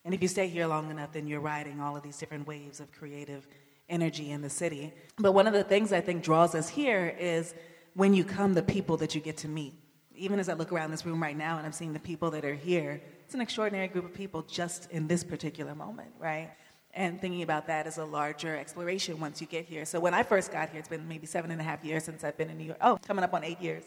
And 0.04 0.12
if 0.12 0.20
you 0.20 0.26
stay 0.26 0.48
here 0.48 0.66
long 0.66 0.90
enough, 0.90 1.12
then 1.12 1.28
you're 1.28 1.40
riding 1.40 1.80
all 1.80 1.96
of 1.96 2.02
these 2.02 2.18
different 2.18 2.46
waves 2.48 2.80
of 2.80 2.90
creative 2.90 3.46
energy 3.88 4.32
in 4.32 4.42
the 4.42 4.50
city. 4.50 4.92
But 5.16 5.32
one 5.32 5.46
of 5.46 5.52
the 5.52 5.62
things 5.62 5.92
I 5.92 6.00
think 6.00 6.24
draws 6.24 6.56
us 6.56 6.68
here 6.68 7.14
is 7.18 7.54
when 7.94 8.14
you 8.14 8.24
come, 8.24 8.54
the 8.54 8.62
people 8.62 8.96
that 8.96 9.14
you 9.14 9.20
get 9.20 9.36
to 9.38 9.48
meet. 9.48 9.74
Even 10.22 10.38
as 10.38 10.48
I 10.48 10.52
look 10.54 10.72
around 10.72 10.92
this 10.92 11.04
room 11.04 11.20
right 11.20 11.36
now 11.36 11.58
and 11.58 11.66
I'm 11.66 11.72
seeing 11.72 11.92
the 11.92 11.98
people 11.98 12.30
that 12.30 12.44
are 12.44 12.54
here, 12.54 13.02
it's 13.24 13.34
an 13.34 13.40
extraordinary 13.40 13.88
group 13.88 14.04
of 14.04 14.14
people 14.14 14.42
just 14.42 14.88
in 14.92 15.08
this 15.08 15.24
particular 15.24 15.74
moment, 15.74 16.12
right? 16.20 16.50
and 16.94 17.20
thinking 17.20 17.42
about 17.42 17.66
that 17.66 17.86
as 17.86 17.98
a 17.98 18.04
larger 18.04 18.56
exploration 18.56 19.18
once 19.18 19.40
you 19.40 19.46
get 19.46 19.64
here. 19.64 19.84
So 19.84 19.98
when 19.98 20.12
I 20.12 20.22
first 20.22 20.52
got 20.52 20.68
here, 20.68 20.78
it's 20.78 20.88
been 20.88 21.08
maybe 21.08 21.26
seven 21.26 21.50
and 21.50 21.60
a 21.60 21.64
half 21.64 21.84
years 21.84 22.04
since 22.04 22.22
I've 22.22 22.36
been 22.36 22.50
in 22.50 22.58
New 22.58 22.64
York. 22.64 22.78
Oh, 22.82 22.98
coming 23.06 23.24
up 23.24 23.32
on 23.32 23.44
eight 23.44 23.60
years 23.60 23.84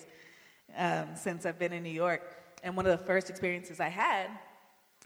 um, 0.75 1.09
since 1.15 1.45
I've 1.45 1.59
been 1.59 1.73
in 1.73 1.83
New 1.83 1.91
York. 1.91 2.21
And 2.63 2.75
one 2.75 2.87
of 2.87 2.97
the 2.97 3.05
first 3.05 3.29
experiences 3.29 3.79
I 3.79 3.89
had 3.89 4.31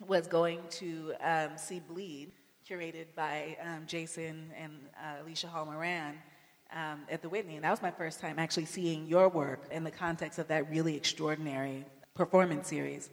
was 0.07 0.27
going 0.27 0.62
to 0.71 1.13
um, 1.21 1.50
see 1.57 1.81
Bleed, 1.81 2.31
curated 2.67 3.07
by 3.15 3.57
um, 3.62 3.83
Jason 3.86 4.51
and 4.57 4.71
uh, 4.98 5.24
Alicia 5.24 5.48
Hall 5.48 5.65
Moran. 5.65 6.15
Um, 6.71 7.01
at 7.09 7.23
the 7.23 7.29
Whitney, 7.29 7.55
and 7.55 7.63
that 7.63 7.71
was 7.71 7.81
my 7.81 7.89
first 7.89 8.19
time 8.19 8.38
actually 8.38 8.65
seeing 8.65 9.07
your 9.07 9.27
work 9.27 9.63
in 9.71 9.83
the 9.83 9.89
context 9.89 10.38
of 10.38 10.49
that 10.49 10.69
really 10.69 10.95
extraordinary 10.95 11.83
performance 12.13 12.67
series. 12.67 13.09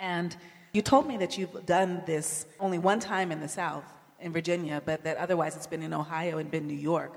And 0.00 0.34
you 0.72 0.80
told 0.80 1.06
me 1.06 1.18
that 1.18 1.36
you've 1.36 1.66
done 1.66 2.02
this 2.06 2.46
only 2.58 2.78
one 2.78 2.98
time 2.98 3.30
in 3.30 3.40
the 3.40 3.48
South, 3.48 3.84
in 4.20 4.32
Virginia, 4.32 4.80
but 4.84 5.04
that 5.04 5.18
otherwise 5.18 5.54
it's 5.54 5.66
been 5.66 5.82
in 5.82 5.92
Ohio 5.92 6.38
and 6.38 6.50
been 6.50 6.66
New 6.66 6.82
York. 6.92 7.12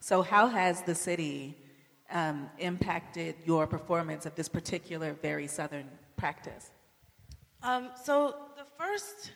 So, 0.00 0.22
how 0.22 0.48
has 0.48 0.82
the 0.82 0.94
city 0.94 1.56
um, 2.10 2.50
impacted 2.58 3.36
your 3.44 3.66
performance 3.66 4.26
of 4.26 4.34
this 4.34 4.48
particular 4.48 5.12
very 5.22 5.46
Southern 5.46 5.88
practice? 6.16 6.70
Um, 7.62 7.90
so, 8.02 8.34
the 8.56 8.64
first, 8.78 9.32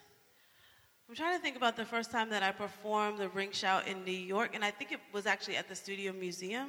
I'm 1.10 1.16
trying 1.16 1.36
to 1.36 1.42
think 1.42 1.56
about 1.56 1.74
the 1.74 1.84
first 1.84 2.12
time 2.12 2.30
that 2.30 2.44
I 2.44 2.52
performed 2.52 3.18
the 3.18 3.30
ring 3.30 3.50
shout 3.50 3.88
in 3.88 4.04
New 4.04 4.12
York, 4.12 4.54
and 4.54 4.64
I 4.64 4.70
think 4.70 4.92
it 4.92 5.00
was 5.12 5.26
actually 5.26 5.56
at 5.56 5.68
the 5.68 5.74
Studio 5.74 6.12
Museum. 6.12 6.68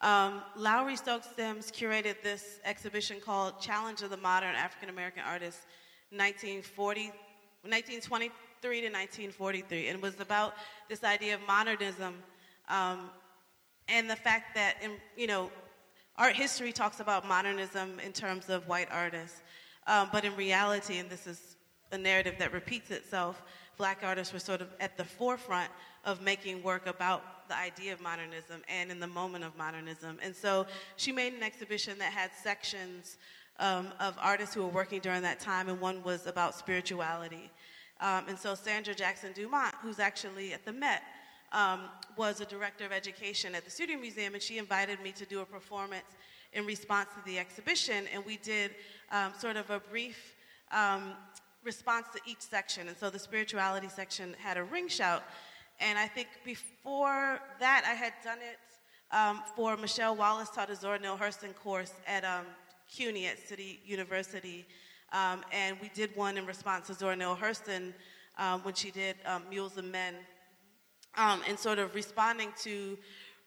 Um, 0.00 0.40
Lowery 0.56 0.96
Stokes 0.96 1.28
Sims 1.36 1.70
curated 1.70 2.22
this 2.22 2.60
exhibition 2.64 3.20
called 3.20 3.60
Challenge 3.60 4.00
of 4.00 4.08
the 4.08 4.16
Modern 4.16 4.54
African 4.54 4.88
American 4.88 5.22
Artist 5.22 5.58
1940, 6.12 7.08
1923 7.60 8.80
to 8.80 8.86
1943, 8.86 9.88
and 9.88 9.98
it 9.98 10.02
was 10.02 10.18
about 10.18 10.54
this 10.88 11.04
idea 11.04 11.34
of 11.34 11.42
modernism 11.46 12.14
um, 12.70 13.10
and 13.86 14.08
the 14.08 14.16
fact 14.16 14.54
that, 14.54 14.76
in, 14.82 14.92
you 15.14 15.26
know, 15.26 15.50
art 16.16 16.34
history 16.34 16.72
talks 16.72 17.00
about 17.00 17.28
modernism 17.28 18.00
in 18.00 18.14
terms 18.14 18.48
of 18.48 18.66
white 18.66 18.88
artists, 18.90 19.42
um, 19.86 20.08
but 20.10 20.24
in 20.24 20.34
reality, 20.36 20.96
and 20.96 21.10
this 21.10 21.26
is 21.26 21.57
a 21.92 21.98
narrative 21.98 22.34
that 22.38 22.52
repeats 22.52 22.90
itself, 22.90 23.42
black 23.76 24.00
artists 24.02 24.32
were 24.32 24.38
sort 24.38 24.60
of 24.60 24.68
at 24.80 24.96
the 24.96 25.04
forefront 25.04 25.70
of 26.04 26.20
making 26.20 26.62
work 26.62 26.86
about 26.86 27.48
the 27.48 27.56
idea 27.56 27.92
of 27.92 28.00
modernism 28.00 28.62
and 28.68 28.90
in 28.90 29.00
the 29.00 29.06
moment 29.06 29.44
of 29.44 29.56
modernism. 29.56 30.18
And 30.22 30.34
so 30.34 30.66
she 30.96 31.12
made 31.12 31.32
an 31.32 31.42
exhibition 31.42 31.98
that 31.98 32.12
had 32.12 32.30
sections 32.42 33.16
um, 33.58 33.88
of 34.00 34.16
artists 34.20 34.54
who 34.54 34.62
were 34.62 34.68
working 34.68 35.00
during 35.00 35.22
that 35.22 35.40
time, 35.40 35.68
and 35.68 35.80
one 35.80 36.02
was 36.02 36.26
about 36.26 36.54
spirituality. 36.54 37.50
Um, 38.00 38.24
and 38.28 38.38
so 38.38 38.54
Sandra 38.54 38.94
Jackson 38.94 39.32
Dupont, 39.32 39.74
who's 39.82 39.98
actually 39.98 40.52
at 40.52 40.64
the 40.64 40.72
Met, 40.72 41.02
um, 41.52 41.80
was 42.16 42.40
a 42.40 42.44
director 42.44 42.84
of 42.84 42.92
education 42.92 43.54
at 43.54 43.64
the 43.64 43.70
Studio 43.70 43.98
Museum, 43.98 44.34
and 44.34 44.42
she 44.42 44.58
invited 44.58 45.00
me 45.00 45.12
to 45.12 45.24
do 45.24 45.40
a 45.40 45.44
performance 45.44 46.16
in 46.52 46.64
response 46.66 47.08
to 47.16 47.24
the 47.30 47.38
exhibition. 47.38 48.04
And 48.12 48.24
we 48.24 48.36
did 48.36 48.72
um, 49.10 49.32
sort 49.38 49.56
of 49.56 49.70
a 49.70 49.80
brief 49.80 50.36
um, 50.70 51.14
response 51.72 52.06
to 52.14 52.20
each 52.30 52.44
section. 52.56 52.82
And 52.88 52.96
so 53.02 53.06
the 53.16 53.22
spirituality 53.28 53.90
section 54.00 54.26
had 54.46 54.56
a 54.62 54.64
ring 54.74 54.88
shout. 54.98 55.22
And 55.86 55.94
I 56.06 56.08
think 56.14 56.28
before 56.54 57.24
that, 57.64 57.80
I 57.92 57.94
had 58.04 58.14
done 58.30 58.40
it 58.52 58.58
um, 59.18 59.36
for 59.54 59.76
Michele 59.84 60.16
Wallace 60.22 60.50
taught 60.56 60.70
a 60.70 60.76
Zora 60.82 60.98
Neale 61.04 61.20
Hurston 61.24 61.52
course 61.64 61.94
at 62.16 62.22
um, 62.34 62.46
CUNY 62.94 63.24
at 63.32 63.38
City 63.50 63.70
University. 63.96 64.60
Um, 65.20 65.38
and 65.62 65.70
we 65.82 65.88
did 66.00 66.10
one 66.26 66.34
in 66.40 66.44
response 66.54 66.82
to 66.88 66.94
Zora 67.00 67.16
Neale 67.16 67.38
Hurston 67.44 67.84
um, 68.44 68.56
when 68.64 68.74
she 68.74 68.90
did 68.90 69.14
um, 69.30 69.42
Mules 69.50 69.76
and 69.82 69.90
Men, 70.00 70.14
um, 71.16 71.38
and 71.48 71.58
sort 71.58 71.78
of 71.78 71.94
responding 71.94 72.50
to, 72.64 72.98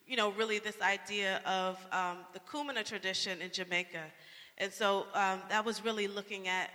you 0.10 0.18
know, 0.20 0.30
really 0.42 0.60
this 0.60 0.80
idea 0.98 1.42
of 1.46 1.74
um, 2.00 2.18
the 2.36 2.42
Kumina 2.50 2.84
tradition 2.94 3.42
in 3.46 3.52
Jamaica. 3.60 4.04
And 4.62 4.72
so 4.80 5.06
um, 5.24 5.38
that 5.52 5.64
was 5.70 5.78
really 5.88 6.08
looking 6.08 6.44
at, 6.60 6.68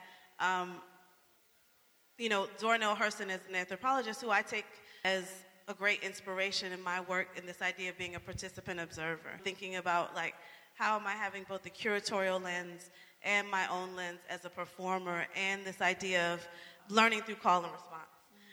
you 2.19 2.29
know, 2.29 2.49
Zora 2.59 2.79
Neale 2.79 2.97
Hurston 2.97 3.29
as 3.29 3.41
an 3.49 3.55
anthropologist 3.55 4.21
who 4.23 4.31
I 4.31 4.43
take 4.43 4.67
as 5.05 5.25
a 5.69 5.75
great 5.75 6.03
inspiration 6.03 6.73
in 6.73 6.83
my 6.83 7.01
work 7.01 7.29
in 7.37 7.45
this 7.45 7.61
idea 7.61 7.91
of 7.91 7.99
being 7.99 8.15
a 8.15 8.21
participant 8.21 8.81
observer, 8.81 9.41
thinking 9.45 9.77
about 9.77 10.15
like 10.15 10.35
how 10.75 10.99
am 10.99 11.07
I 11.07 11.13
having 11.13 11.45
both 11.49 11.63
the 11.63 11.71
curatorial 11.71 12.43
lens 12.43 12.91
and 13.23 13.51
my 13.51 13.67
own 13.69 13.97
lens 13.97 14.21
as 14.31 14.45
a 14.45 14.51
performer 14.51 15.27
and 15.35 15.65
this 15.65 15.81
idea 15.81 16.33
of 16.33 16.47
learning 16.89 17.23
through 17.23 17.37
call 17.37 17.65
and 17.65 17.73
response. 17.73 18.03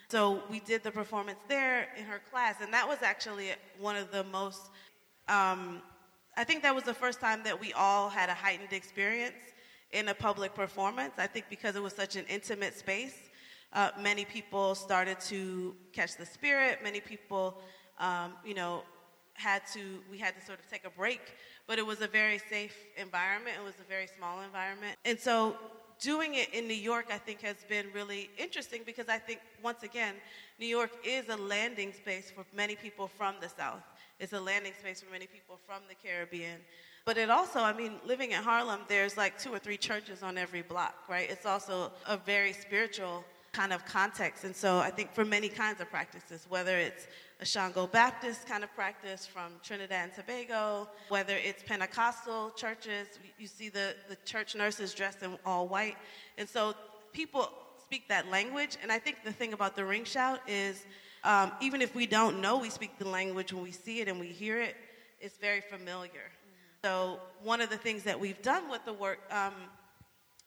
So 0.10 0.44
we 0.50 0.60
did 0.60 0.84
the 0.84 0.92
performance 0.92 1.40
there 1.48 1.88
in 1.98 2.06
her 2.06 2.22
class, 2.32 2.56
and 2.62 2.74
that 2.74 2.88
was 2.88 3.00
actually 3.02 3.50
one 3.80 3.96
of 3.96 4.12
the 4.12 4.24
most, 4.26 4.70
um, 5.28 5.82
I 6.38 6.44
think 6.44 6.64
that 6.64 6.74
was 6.74 6.84
the 6.84 6.94
first 6.94 7.20
time 7.20 7.44
that 7.44 7.60
we 7.60 7.74
all 7.74 8.10
had 8.10 8.30
a 8.30 8.34
heightened 8.34 8.74
experience 8.74 9.36
in 9.92 10.08
a 10.10 10.14
public 10.14 10.54
performance. 10.54 11.14
I 11.18 11.28
think 11.28 11.46
because 11.50 11.76
it 11.76 11.84
was 11.84 11.94
such 11.94 12.16
an 12.16 12.26
intimate 12.30 12.78
space, 12.78 13.18
uh, 13.74 13.90
many 14.00 14.26
people 14.26 14.76
started 14.76 15.20
to 15.22 15.76
catch 15.92 16.16
the 16.16 16.26
spirit. 16.26 16.80
Many 16.84 17.00
people, 17.00 17.62
um, 18.00 18.34
you 18.46 18.54
know, 18.54 18.84
had 19.34 19.64
to, 19.74 20.00
we 20.10 20.18
had 20.18 20.36
to 20.40 20.46
sort 20.46 20.60
of 20.60 20.70
take 20.70 20.86
a 20.86 20.90
break 20.92 21.22
but 21.68 21.80
it 21.80 21.86
was 21.86 22.02
a 22.02 22.08
very 22.08 22.40
safe 22.50 22.76
environment. 22.98 23.56
It 23.60 23.64
was 23.64 23.76
a 23.80 23.88
very 23.88 24.08
small 24.08 24.42
environment. 24.42 24.98
And 25.06 25.20
so 25.20 25.56
doing 26.00 26.36
it 26.36 26.54
in 26.54 26.68
New 26.68 26.74
York, 26.74 27.08
I 27.10 27.18
think, 27.18 27.42
has 27.42 27.58
been 27.70 27.88
really 27.94 28.30
interesting 28.38 28.82
because 28.86 29.08
I 29.08 29.18
think, 29.18 29.40
once 29.62 29.84
again, 29.84 30.16
New 30.60 30.68
York 30.68 30.92
is 31.06 31.30
a 31.30 31.38
landing 31.38 31.94
space 31.94 32.32
for 32.32 32.46
many 32.56 32.76
people 32.76 33.08
from 33.08 33.36
the 33.40 33.48
South. 33.48 33.84
It's 34.20 34.34
a 34.34 34.40
landing 34.40 34.74
space 34.80 35.02
for 35.02 35.12
many 35.12 35.28
people 35.28 35.58
from 35.66 35.82
the 35.88 35.96
Caribbean. 35.96 36.60
But 37.06 37.18
it 37.18 37.30
also, 37.30 37.60
I 37.60 37.74
mean, 37.74 37.94
living 38.06 38.32
in 38.32 38.42
Harlem, 38.42 38.82
there's 38.88 39.18
like 39.18 39.38
two 39.38 39.54
or 39.54 39.60
three 39.60 39.78
churches 39.78 40.24
on 40.24 40.38
every 40.38 40.62
block, 40.62 40.96
right? 41.10 41.30
It's 41.30 41.46
also 41.46 41.92
a 42.08 42.18
very 42.18 42.54
spiritual 42.54 43.26
kind 43.54 43.72
of 43.72 43.86
context. 43.86 44.44
And 44.44 44.56
so 44.56 44.80
I 44.80 44.90
think 44.90 45.14
for 45.14 45.24
many 45.24 45.48
kinds 45.48 45.80
of 45.80 45.90
practices, 45.90 46.46
whether 46.50 46.78
it's 46.78 47.08
a 47.40 47.46
Shango 47.46 47.88
Baptist 47.88 48.48
kind 48.48 48.64
of 48.64 48.74
practice 48.76 49.26
from 49.26 49.54
Trinidad 49.64 50.06
and 50.06 50.14
Tobago, 50.14 50.90
whether 51.10 51.36
it's 51.36 51.62
Pentecostal 51.64 52.52
churches, 52.56 53.08
you 53.38 53.48
see 53.48 53.70
the, 53.70 53.96
the 54.10 54.18
church 54.26 54.56
nurses 54.56 54.94
dressed 54.94 55.22
in 55.22 55.38
all 55.46 55.68
white. 55.68 55.98
And 56.38 56.50
so 56.50 56.74
people 57.14 57.50
speak 57.82 58.08
that 58.10 58.28
language. 58.30 58.78
And 58.82 58.92
I 58.92 58.98
think 58.98 59.24
the 59.24 59.32
thing 59.32 59.54
about 59.54 59.76
the 59.76 59.86
ring 59.86 60.04
shout 60.04 60.40
is 60.48 60.86
um, 61.24 61.52
even 61.62 61.82
if 61.82 61.96
we 61.96 62.08
don't 62.08 62.42
know 62.42 62.58
we 62.58 62.70
speak 62.70 62.98
the 62.98 63.08
language, 63.08 63.54
when 63.54 63.64
we 63.64 63.72
see 63.72 64.02
it 64.02 64.08
and 64.08 64.20
we 64.20 64.28
hear 64.28 64.60
it, 64.60 64.76
it's 65.20 65.38
very 65.38 65.62
familiar. 65.62 66.10
Mm-hmm. 66.10 66.88
So 66.88 67.20
one 67.44 67.62
of 67.62 67.70
the 67.70 67.78
things 67.78 68.04
that 68.04 68.20
we've 68.20 68.42
done 68.42 68.70
with 68.70 68.84
the 68.84 68.94
work, 68.94 69.20
um, 69.32 69.54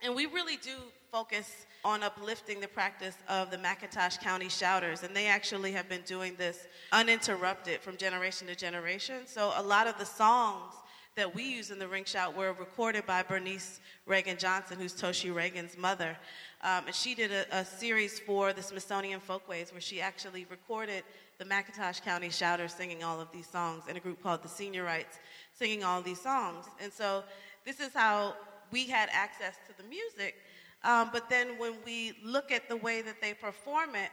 and 0.02 0.14
we 0.14 0.26
really 0.26 0.56
do 0.56 0.72
focus 1.10 1.66
on 1.84 2.02
uplifting 2.02 2.60
the 2.60 2.68
practice 2.68 3.16
of 3.28 3.50
the 3.50 3.56
McIntosh 3.56 4.20
County 4.20 4.48
Shouters, 4.48 5.02
and 5.02 5.14
they 5.14 5.26
actually 5.26 5.72
have 5.72 5.88
been 5.88 6.02
doing 6.02 6.34
this 6.36 6.66
uninterrupted 6.92 7.80
from 7.80 7.96
generation 7.96 8.46
to 8.48 8.54
generation. 8.54 9.26
So 9.26 9.52
a 9.56 9.62
lot 9.62 9.86
of 9.86 9.98
the 9.98 10.04
songs 10.04 10.74
that 11.16 11.34
we 11.34 11.44
use 11.44 11.70
in 11.70 11.78
the 11.78 11.88
ring 11.88 12.04
shout 12.04 12.36
were 12.36 12.52
recorded 12.52 13.06
by 13.06 13.22
Bernice 13.22 13.80
Reagon 14.06 14.38
Johnson, 14.38 14.78
who's 14.78 14.92
Toshi 14.92 15.34
Reagon's 15.34 15.76
mother. 15.78 16.16
Um, 16.62 16.84
and 16.86 16.94
she 16.94 17.14
did 17.14 17.32
a, 17.32 17.60
a, 17.60 17.64
series 17.64 18.18
for 18.18 18.52
the 18.52 18.62
Smithsonian 18.62 19.20
Folkways 19.20 19.72
where 19.72 19.80
she 19.80 20.00
actually 20.00 20.46
recorded 20.50 21.04
the 21.38 21.44
McIntosh 21.46 22.02
County 22.02 22.28
Shouters 22.28 22.74
singing 22.74 23.02
all 23.02 23.18
of 23.18 23.32
these 23.32 23.46
songs 23.46 23.84
in 23.88 23.96
a 23.96 24.00
group 24.00 24.22
called 24.22 24.42
the 24.42 24.48
Seniorites 24.48 25.18
singing 25.58 25.84
all 25.84 26.02
these 26.02 26.20
songs. 26.20 26.66
And 26.82 26.92
so 26.92 27.24
this 27.64 27.80
is 27.80 27.94
how 27.94 28.34
we 28.70 28.86
had 28.86 29.08
access 29.12 29.54
to 29.66 29.76
the 29.76 29.88
music. 29.88 30.36
Um, 30.84 31.10
but 31.12 31.28
then 31.28 31.58
when 31.58 31.74
we 31.84 32.12
look 32.24 32.52
at 32.52 32.68
the 32.68 32.76
way 32.76 33.02
that 33.02 33.20
they 33.20 33.34
perform 33.34 33.94
it, 33.94 34.10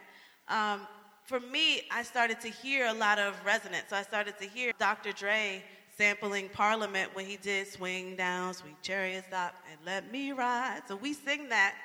um, 0.48 0.82
for 1.26 1.40
me, 1.40 1.84
I 1.92 2.04
started 2.04 2.42
to 2.42 2.50
hear 2.50 2.88
a 2.88 2.94
lot 2.94 3.20
of 3.20 3.34
resonance. 3.46 3.86
So 3.90 3.96
I 3.96 4.04
started 4.04 4.38
to 4.40 4.46
hear 4.46 4.74
Dr. 4.78 5.12
Dre 5.14 5.64
sampling 5.98 6.50
Parliament 6.50 7.12
when 7.14 7.26
he 7.26 7.38
did 7.38 7.68
Swing 7.68 8.16
Down, 8.16 8.54
Sweet 8.54 8.82
Chariot 8.82 9.26
Stop, 9.28 9.56
and 9.72 9.80
Let 9.86 10.12
Me 10.12 10.32
Ride. 10.32 10.82
So 10.88 10.96
we 10.96 11.14
sing 11.14 11.50
that, 11.50 11.76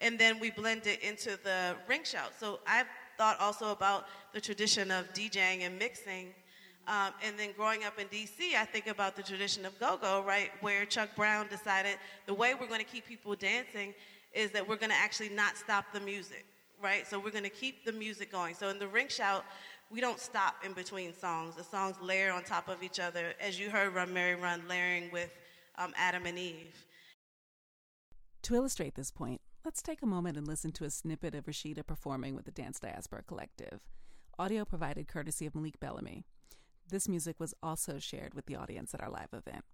and 0.00 0.18
then 0.18 0.40
we 0.40 0.50
blend 0.50 0.86
it 0.86 1.00
into 1.02 1.38
the 1.42 1.76
ring 1.88 2.02
shout. 2.04 2.32
So 2.38 2.60
I've 2.66 2.88
thought 3.16 3.38
also 3.40 3.70
about 3.70 4.06
the 4.32 4.40
tradition 4.40 4.90
of 4.90 5.12
DJing 5.14 5.60
and 5.60 5.78
mixing. 5.78 6.34
Um, 6.86 7.12
and 7.24 7.38
then 7.38 7.50
growing 7.56 7.84
up 7.84 7.98
in 7.98 8.06
DC, 8.08 8.54
I 8.56 8.64
think 8.64 8.88
about 8.88 9.16
the 9.16 9.22
tradition 9.22 9.64
of 9.64 9.78
go 9.80 9.96
go, 9.96 10.22
right? 10.22 10.50
Where 10.60 10.84
Chuck 10.84 11.08
Brown 11.16 11.46
decided 11.48 11.96
the 12.26 12.34
way 12.34 12.54
we're 12.54 12.66
going 12.66 12.84
to 12.84 12.86
keep 12.86 13.06
people 13.06 13.34
dancing 13.34 13.94
is 14.34 14.50
that 14.50 14.68
we're 14.68 14.76
going 14.76 14.90
to 14.90 14.96
actually 14.96 15.30
not 15.30 15.56
stop 15.56 15.86
the 15.92 16.00
music, 16.00 16.44
right? 16.82 17.06
So 17.06 17.18
we're 17.18 17.30
going 17.30 17.44
to 17.44 17.50
keep 17.50 17.84
the 17.84 17.92
music 17.92 18.30
going. 18.30 18.54
So 18.54 18.68
in 18.68 18.78
the 18.78 18.88
ring 18.88 19.08
shout, 19.08 19.44
we 19.90 20.00
don't 20.00 20.20
stop 20.20 20.56
in 20.64 20.72
between 20.72 21.14
songs. 21.14 21.54
The 21.54 21.64
songs 21.64 21.96
layer 22.02 22.32
on 22.32 22.42
top 22.42 22.68
of 22.68 22.82
each 22.82 23.00
other, 23.00 23.32
as 23.40 23.58
you 23.58 23.70
heard 23.70 23.94
Run 23.94 24.12
Mary 24.12 24.34
Run 24.34 24.62
layering 24.68 25.10
with 25.10 25.34
um, 25.78 25.92
Adam 25.96 26.26
and 26.26 26.38
Eve. 26.38 26.84
To 28.42 28.54
illustrate 28.54 28.94
this 28.94 29.10
point, 29.10 29.40
let's 29.64 29.80
take 29.80 30.02
a 30.02 30.06
moment 30.06 30.36
and 30.36 30.46
listen 30.46 30.72
to 30.72 30.84
a 30.84 30.90
snippet 30.90 31.34
of 31.34 31.46
Rashida 31.46 31.86
performing 31.86 32.34
with 32.34 32.44
the 32.44 32.50
Dance 32.50 32.78
Diaspora 32.78 33.22
Collective. 33.22 33.80
Audio 34.38 34.64
provided 34.64 35.08
courtesy 35.08 35.46
of 35.46 35.54
Malik 35.54 35.80
Bellamy. 35.80 36.24
This 36.88 37.08
music 37.08 37.40
was 37.40 37.54
also 37.62 37.98
shared 37.98 38.34
with 38.34 38.46
the 38.46 38.56
audience 38.56 38.94
at 38.94 39.00
our 39.00 39.10
live 39.10 39.32
event. 39.32 39.64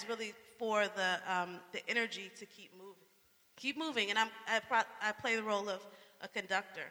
Is 0.00 0.08
really 0.08 0.32
for 0.58 0.84
the, 0.84 1.20
um, 1.26 1.58
the 1.72 1.80
energy 1.88 2.30
to 2.38 2.46
keep 2.46 2.70
moving. 2.76 2.94
Keep 3.56 3.78
moving. 3.78 4.10
And 4.10 4.18
I'm, 4.18 4.28
I, 4.48 4.60
pro- 4.60 4.78
I 5.02 5.12
play 5.12 5.36
the 5.36 5.42
role 5.42 5.68
of 5.68 5.80
a 6.22 6.28
conductor 6.28 6.86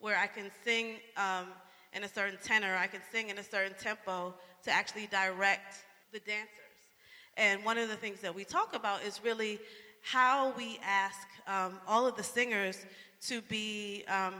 where 0.00 0.16
I 0.16 0.26
can 0.26 0.50
sing 0.64 0.96
um, 1.16 1.46
in 1.92 2.04
a 2.04 2.08
certain 2.08 2.38
tenor, 2.42 2.76
I 2.76 2.86
can 2.86 3.00
sing 3.10 3.30
in 3.30 3.38
a 3.38 3.42
certain 3.42 3.74
tempo 3.78 4.34
to 4.62 4.70
actually 4.70 5.06
direct 5.06 5.84
the 6.12 6.20
dancers. 6.20 6.52
And 7.36 7.64
one 7.64 7.78
of 7.78 7.88
the 7.88 7.96
things 7.96 8.20
that 8.20 8.34
we 8.34 8.44
talk 8.44 8.74
about 8.74 9.02
is 9.02 9.20
really 9.24 9.58
how 10.02 10.52
we 10.56 10.78
ask 10.84 11.26
um, 11.46 11.78
all 11.86 12.06
of 12.06 12.16
the 12.16 12.22
singers 12.22 12.84
to 13.26 13.40
be 13.42 14.04
um, 14.08 14.34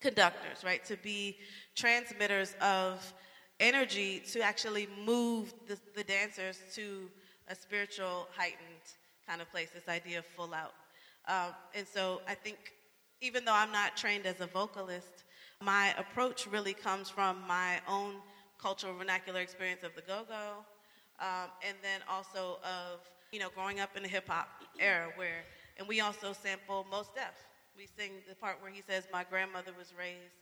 conductors, 0.00 0.62
right? 0.64 0.84
To 0.86 0.96
be 0.98 1.38
transmitters 1.74 2.54
of 2.60 3.12
energy 3.62 4.20
to 4.32 4.40
actually 4.40 4.88
move 5.06 5.54
the, 5.68 5.78
the 5.94 6.02
dancers 6.02 6.58
to 6.74 7.08
a 7.48 7.54
spiritual, 7.54 8.26
heightened 8.36 8.84
kind 9.26 9.40
of 9.40 9.50
place, 9.50 9.68
this 9.72 9.88
idea 9.88 10.18
of 10.18 10.26
full 10.26 10.52
out. 10.52 10.74
Um, 11.28 11.54
and 11.74 11.86
so 11.86 12.20
I 12.26 12.34
think 12.34 12.58
even 13.20 13.44
though 13.44 13.54
I'm 13.54 13.70
not 13.70 13.96
trained 13.96 14.26
as 14.26 14.40
a 14.40 14.46
vocalist, 14.46 15.24
my 15.60 15.94
approach 15.96 16.48
really 16.48 16.74
comes 16.74 17.08
from 17.08 17.36
my 17.46 17.80
own 17.88 18.16
cultural 18.60 18.94
vernacular 18.94 19.40
experience 19.40 19.84
of 19.84 19.94
the 19.94 20.02
go-go, 20.02 20.64
um, 21.20 21.48
and 21.66 21.76
then 21.82 22.00
also 22.10 22.58
of 22.64 22.98
you 23.30 23.38
know 23.38 23.48
growing 23.54 23.78
up 23.78 23.96
in 23.96 24.02
the 24.02 24.08
hip 24.08 24.28
hop 24.28 24.48
era 24.80 25.08
where, 25.14 25.44
and 25.78 25.86
we 25.86 26.00
also 26.00 26.32
sample 26.32 26.84
Mos 26.90 27.08
Def. 27.14 27.46
We 27.76 27.86
sing 27.86 28.10
the 28.28 28.34
part 28.34 28.60
where 28.60 28.72
he 28.72 28.82
says, 28.82 29.06
"My 29.12 29.22
grandmother 29.22 29.72
was 29.78 29.92
raised 29.96 30.41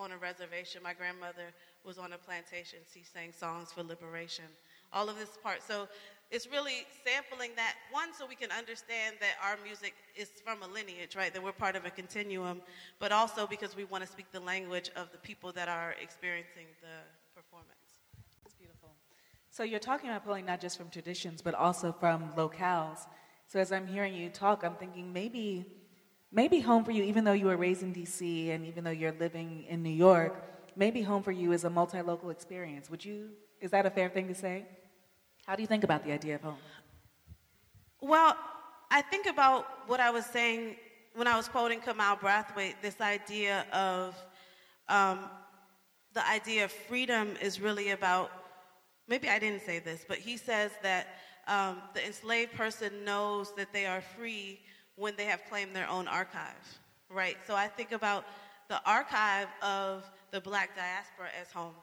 on 0.00 0.12
a 0.12 0.16
reservation. 0.16 0.82
My 0.82 0.94
grandmother 0.94 1.52
was 1.84 1.98
on 1.98 2.14
a 2.14 2.18
plantation. 2.18 2.78
She 2.92 3.02
sang 3.02 3.32
songs 3.32 3.70
for 3.70 3.82
liberation. 3.82 4.46
All 4.92 5.08
of 5.08 5.16
this 5.18 5.36
part. 5.42 5.62
So 5.62 5.86
it's 6.30 6.46
really 6.50 6.86
sampling 7.04 7.50
that 7.56 7.74
one 7.92 8.08
so 8.16 8.26
we 8.26 8.34
can 8.34 8.50
understand 8.50 9.16
that 9.20 9.34
our 9.44 9.56
music 9.62 9.94
is 10.16 10.30
from 10.44 10.62
a 10.62 10.66
lineage, 10.66 11.16
right? 11.16 11.32
That 11.32 11.42
we're 11.42 11.52
part 11.52 11.76
of 11.76 11.84
a 11.84 11.90
continuum, 11.90 12.62
but 12.98 13.12
also 13.12 13.46
because 13.46 13.76
we 13.76 13.84
want 13.84 14.02
to 14.04 14.10
speak 14.10 14.32
the 14.32 14.40
language 14.40 14.90
of 14.96 15.12
the 15.12 15.18
people 15.18 15.52
that 15.52 15.68
are 15.68 15.94
experiencing 16.02 16.66
the 16.80 16.96
performance. 17.34 18.00
That's 18.42 18.54
beautiful. 18.54 18.90
So 19.50 19.64
you're 19.64 19.80
talking 19.80 20.08
about 20.08 20.24
pulling 20.24 20.46
not 20.46 20.60
just 20.60 20.78
from 20.78 20.88
traditions, 20.88 21.42
but 21.42 21.54
also 21.54 21.92
from 21.92 22.30
locales. 22.36 23.06
So 23.48 23.58
as 23.58 23.72
I'm 23.72 23.86
hearing 23.86 24.14
you 24.14 24.30
talk, 24.30 24.64
I'm 24.64 24.76
thinking 24.76 25.12
maybe 25.12 25.66
maybe 26.32 26.60
home 26.60 26.84
for 26.84 26.92
you, 26.92 27.02
even 27.02 27.24
though 27.24 27.32
you 27.32 27.46
were 27.46 27.56
raised 27.56 27.82
in 27.82 27.92
DC 27.92 28.50
and 28.50 28.64
even 28.66 28.84
though 28.84 28.90
you're 28.90 29.12
living 29.12 29.64
in 29.68 29.82
New 29.82 29.90
York, 29.90 30.34
maybe 30.76 31.02
home 31.02 31.22
for 31.22 31.32
you 31.32 31.52
is 31.52 31.64
a 31.64 31.70
multi-local 31.70 32.30
experience. 32.30 32.90
Would 32.90 33.04
you? 33.04 33.30
Is 33.60 33.70
that 33.72 33.86
a 33.86 33.90
fair 33.90 34.08
thing 34.08 34.28
to 34.28 34.34
say? 34.34 34.64
How 35.46 35.56
do 35.56 35.62
you 35.62 35.66
think 35.66 35.84
about 35.84 36.04
the 36.04 36.12
idea 36.12 36.36
of 36.36 36.42
home? 36.42 36.58
Well, 38.00 38.36
I 38.90 39.02
think 39.02 39.26
about 39.26 39.88
what 39.88 40.00
I 40.00 40.10
was 40.10 40.24
saying 40.26 40.76
when 41.14 41.26
I 41.26 41.36
was 41.36 41.48
quoting 41.48 41.80
Kamau 41.80 42.18
Brathwaite. 42.18 42.74
This 42.80 43.00
idea 43.00 43.66
of 43.72 44.16
um, 44.88 45.28
the 46.14 46.26
idea 46.26 46.64
of 46.64 46.72
freedom 46.72 47.34
is 47.42 47.60
really 47.60 47.90
about. 47.90 48.30
Maybe 49.08 49.28
I 49.28 49.40
didn't 49.40 49.62
say 49.62 49.80
this, 49.80 50.04
but 50.06 50.18
he 50.18 50.36
says 50.36 50.70
that 50.82 51.08
um, 51.48 51.78
the 51.94 52.06
enslaved 52.06 52.52
person 52.52 53.04
knows 53.04 53.52
that 53.56 53.72
they 53.72 53.84
are 53.84 54.00
free 54.00 54.60
when 55.00 55.16
they 55.16 55.24
have 55.24 55.40
claimed 55.48 55.74
their 55.74 55.88
own 55.88 56.06
archive, 56.06 56.78
right? 57.08 57.38
So 57.46 57.54
I 57.56 57.66
think 57.66 57.92
about 57.92 58.26
the 58.68 58.80
archive 58.84 59.48
of 59.62 60.04
the 60.30 60.40
black 60.42 60.76
diaspora 60.76 61.28
as 61.40 61.50
home, 61.50 61.74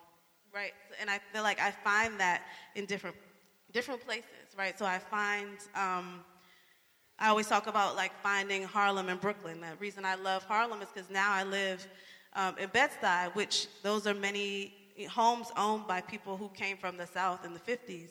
right? 0.54 0.72
And 1.02 1.10
I 1.10 1.20
feel 1.34 1.42
like 1.42 1.60
I 1.60 1.72
find 1.72 2.20
that 2.20 2.44
in 2.76 2.86
different, 2.86 3.16
different 3.74 4.06
places, 4.06 4.56
right? 4.56 4.78
So 4.78 4.86
I 4.86 5.00
find, 5.00 5.50
um, 5.74 6.24
I 7.18 7.30
always 7.30 7.48
talk 7.48 7.66
about 7.66 7.96
like 7.96 8.12
finding 8.22 8.62
Harlem 8.64 9.10
and 9.10 9.20
Brooklyn. 9.20 9.62
The 9.62 9.76
reason 9.80 10.06
I 10.06 10.14
love 10.14 10.44
Harlem 10.44 10.84
is 10.84 10.88
because 10.94 11.10
now 11.10 11.34
I 11.34 11.44
live 11.44 11.88
um, 12.34 12.56
in 12.60 12.70
Bed-Stuy, 12.70 13.34
which 13.34 13.68
those 13.82 14.06
are 14.06 14.14
many 14.14 14.76
homes 15.10 15.48
owned 15.58 15.88
by 15.88 16.02
people 16.02 16.38
who 16.38 16.50
came 16.50 16.78
from 16.78 16.98
the 16.98 17.08
South 17.08 17.44
in 17.44 17.56
the 17.56 17.60
50s. 17.60 18.10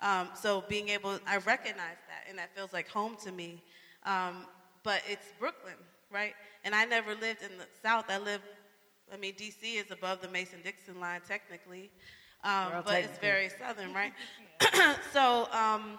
Um, 0.00 0.30
so 0.34 0.64
being 0.66 0.88
able, 0.88 1.18
I 1.26 1.36
recognize 1.36 1.98
that, 2.08 2.24
and 2.26 2.38
that 2.38 2.54
feels 2.56 2.72
like 2.72 2.88
home 2.88 3.18
to 3.22 3.30
me. 3.30 3.62
Um, 4.04 4.46
but 4.82 5.02
it's 5.08 5.26
Brooklyn, 5.38 5.74
right? 6.10 6.34
And 6.64 6.74
I 6.74 6.84
never 6.84 7.14
lived 7.14 7.42
in 7.42 7.58
the 7.58 7.66
South. 7.82 8.06
I 8.08 8.18
lived, 8.18 8.44
I 9.12 9.16
mean, 9.16 9.34
D.C. 9.36 9.76
is 9.76 9.90
above 9.90 10.22
the 10.22 10.28
Mason-Dixon 10.28 10.98
line 11.00 11.20
technically, 11.26 11.90
um, 12.44 12.72
but 12.84 13.04
it's 13.04 13.18
very 13.18 13.50
southern, 13.58 13.92
right? 13.92 14.12
so, 15.12 15.48
um, 15.52 15.98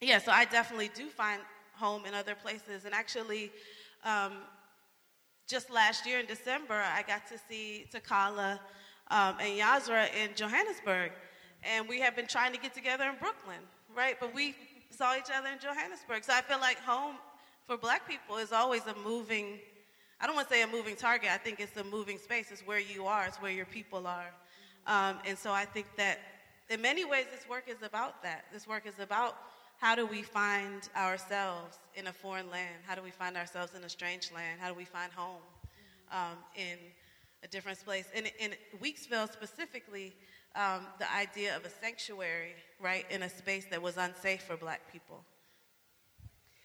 yeah, 0.00 0.18
so 0.18 0.32
I 0.32 0.44
definitely 0.44 0.90
do 0.94 1.08
find 1.08 1.40
home 1.74 2.04
in 2.06 2.14
other 2.14 2.34
places. 2.34 2.84
And 2.84 2.94
actually, 2.94 3.50
um, 4.04 4.32
just 5.48 5.70
last 5.70 6.06
year 6.06 6.18
in 6.18 6.26
December, 6.26 6.74
I 6.74 7.02
got 7.02 7.26
to 7.28 7.38
see 7.48 7.86
Takala 7.92 8.58
um, 9.10 9.36
and 9.40 9.58
Yazra 9.58 10.08
in 10.14 10.34
Johannesburg. 10.34 11.12
And 11.62 11.88
we 11.88 12.00
have 12.00 12.14
been 12.16 12.26
trying 12.26 12.52
to 12.52 12.58
get 12.58 12.74
together 12.74 13.04
in 13.04 13.16
Brooklyn, 13.18 13.60
right? 13.96 14.16
But 14.20 14.34
we 14.34 14.54
saw 14.94 15.16
each 15.16 15.30
other 15.36 15.48
in 15.48 15.58
Johannesburg. 15.58 16.24
So 16.24 16.32
I 16.32 16.40
feel 16.40 16.60
like 16.60 16.78
home 16.78 17.16
for 17.66 17.76
black 17.76 18.08
people 18.08 18.36
is 18.36 18.52
always 18.52 18.82
a 18.86 18.94
moving, 19.04 19.58
I 20.20 20.26
don't 20.26 20.36
want 20.36 20.48
to 20.48 20.54
say 20.54 20.62
a 20.62 20.66
moving 20.66 20.96
target. 20.96 21.30
I 21.32 21.38
think 21.38 21.60
it's 21.60 21.76
a 21.76 21.84
moving 21.84 22.18
space. 22.18 22.50
It's 22.50 22.62
where 22.62 22.78
you 22.78 23.06
are, 23.06 23.26
it's 23.26 23.38
where 23.38 23.50
your 23.50 23.66
people 23.66 24.06
are. 24.06 24.30
Um, 24.86 25.18
and 25.26 25.36
so 25.36 25.50
I 25.52 25.64
think 25.64 25.86
that 25.96 26.18
in 26.70 26.80
many 26.80 27.04
ways, 27.04 27.26
this 27.30 27.48
work 27.48 27.64
is 27.68 27.82
about 27.82 28.22
that. 28.22 28.44
This 28.52 28.66
work 28.66 28.86
is 28.86 28.98
about 28.98 29.36
how 29.78 29.94
do 29.94 30.06
we 30.06 30.22
find 30.22 30.88
ourselves 30.96 31.78
in 31.94 32.06
a 32.06 32.12
foreign 32.12 32.50
land? 32.50 32.76
How 32.86 32.94
do 32.94 33.02
we 33.02 33.10
find 33.10 33.36
ourselves 33.36 33.74
in 33.74 33.82
a 33.84 33.88
strange 33.88 34.30
land? 34.32 34.60
How 34.60 34.68
do 34.68 34.74
we 34.74 34.84
find 34.84 35.12
home 35.12 35.42
um, 36.12 36.38
in 36.56 36.78
a 37.42 37.48
different 37.48 37.84
place? 37.84 38.06
In, 38.14 38.26
in 38.38 38.52
Weeksville 38.82 39.30
specifically, 39.32 40.14
um, 40.56 40.86
the 40.98 41.12
idea 41.12 41.56
of 41.56 41.64
a 41.64 41.70
sanctuary, 41.70 42.54
right, 42.80 43.04
in 43.10 43.22
a 43.22 43.28
space 43.28 43.66
that 43.70 43.82
was 43.82 43.96
unsafe 43.96 44.42
for 44.42 44.56
black 44.56 44.80
people. 44.92 45.24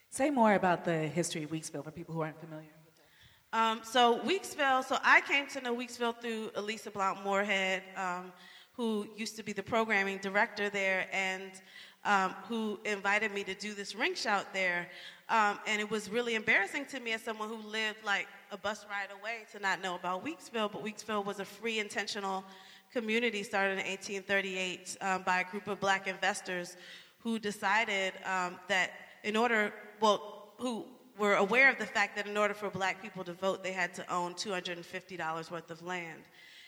Say 0.09 0.29
more 0.29 0.53
about 0.53 0.85
the 0.85 1.07
history 1.07 1.43
of 1.43 1.51
Weeksville 1.51 1.83
for 1.83 1.91
people 1.91 2.13
who 2.13 2.21
aren't 2.21 2.39
familiar. 2.39 2.69
Um, 3.51 3.81
so 3.83 4.19
Weeksville, 4.19 4.83
so 4.83 4.97
I 5.03 5.21
came 5.21 5.47
to 5.47 5.61
know 5.61 5.75
Weeksville 5.75 6.19
through 6.21 6.51
Elissa 6.55 6.91
Blount 6.91 7.23
Moorhead, 7.23 7.81
um, 7.95 8.31
who 8.73 9.07
used 9.17 9.35
to 9.37 9.43
be 9.43 9.53
the 9.53 9.63
programming 9.63 10.19
director 10.19 10.69
there, 10.69 11.07
and 11.11 11.51
um, 12.05 12.35
who 12.47 12.79
invited 12.85 13.33
me 13.33 13.43
to 13.43 13.55
do 13.55 13.73
this 13.73 13.95
ring 13.95 14.13
shout 14.13 14.53
there. 14.53 14.87
Um, 15.29 15.59
and 15.67 15.81
it 15.81 15.89
was 15.89 16.09
really 16.09 16.35
embarrassing 16.35 16.85
to 16.87 16.99
me 16.99 17.13
as 17.13 17.21
someone 17.21 17.49
who 17.49 17.57
lived 17.57 18.03
like 18.05 18.27
a 18.51 18.57
bus 18.57 18.85
ride 18.89 19.09
away 19.19 19.45
to 19.51 19.59
not 19.59 19.81
know 19.81 19.95
about 19.95 20.25
Weeksville. 20.25 20.71
But 20.71 20.83
Weeksville 20.83 21.25
was 21.25 21.39
a 21.39 21.45
free, 21.45 21.79
intentional 21.79 22.43
community 22.91 23.43
started 23.43 23.73
in 23.73 23.85
1838 23.85 24.97
um, 25.01 25.23
by 25.23 25.41
a 25.41 25.43
group 25.43 25.67
of 25.67 25.79
black 25.79 26.07
investors 26.07 26.77
who 27.19 27.37
decided 27.39 28.13
um, 28.25 28.55
that 28.67 28.91
in 29.23 29.35
order, 29.35 29.73
well, 29.99 30.53
who 30.57 30.85
were 31.17 31.35
aware 31.35 31.69
of 31.69 31.77
the 31.77 31.85
fact 31.85 32.15
that 32.15 32.27
in 32.27 32.37
order 32.37 32.53
for 32.53 32.69
black 32.69 33.01
people 33.01 33.23
to 33.23 33.33
vote, 33.33 33.63
they 33.63 33.73
had 33.73 33.93
to 33.93 34.13
own 34.13 34.33
$250 34.33 35.51
worth 35.51 35.69
of 35.69 35.81
land. 35.83 36.23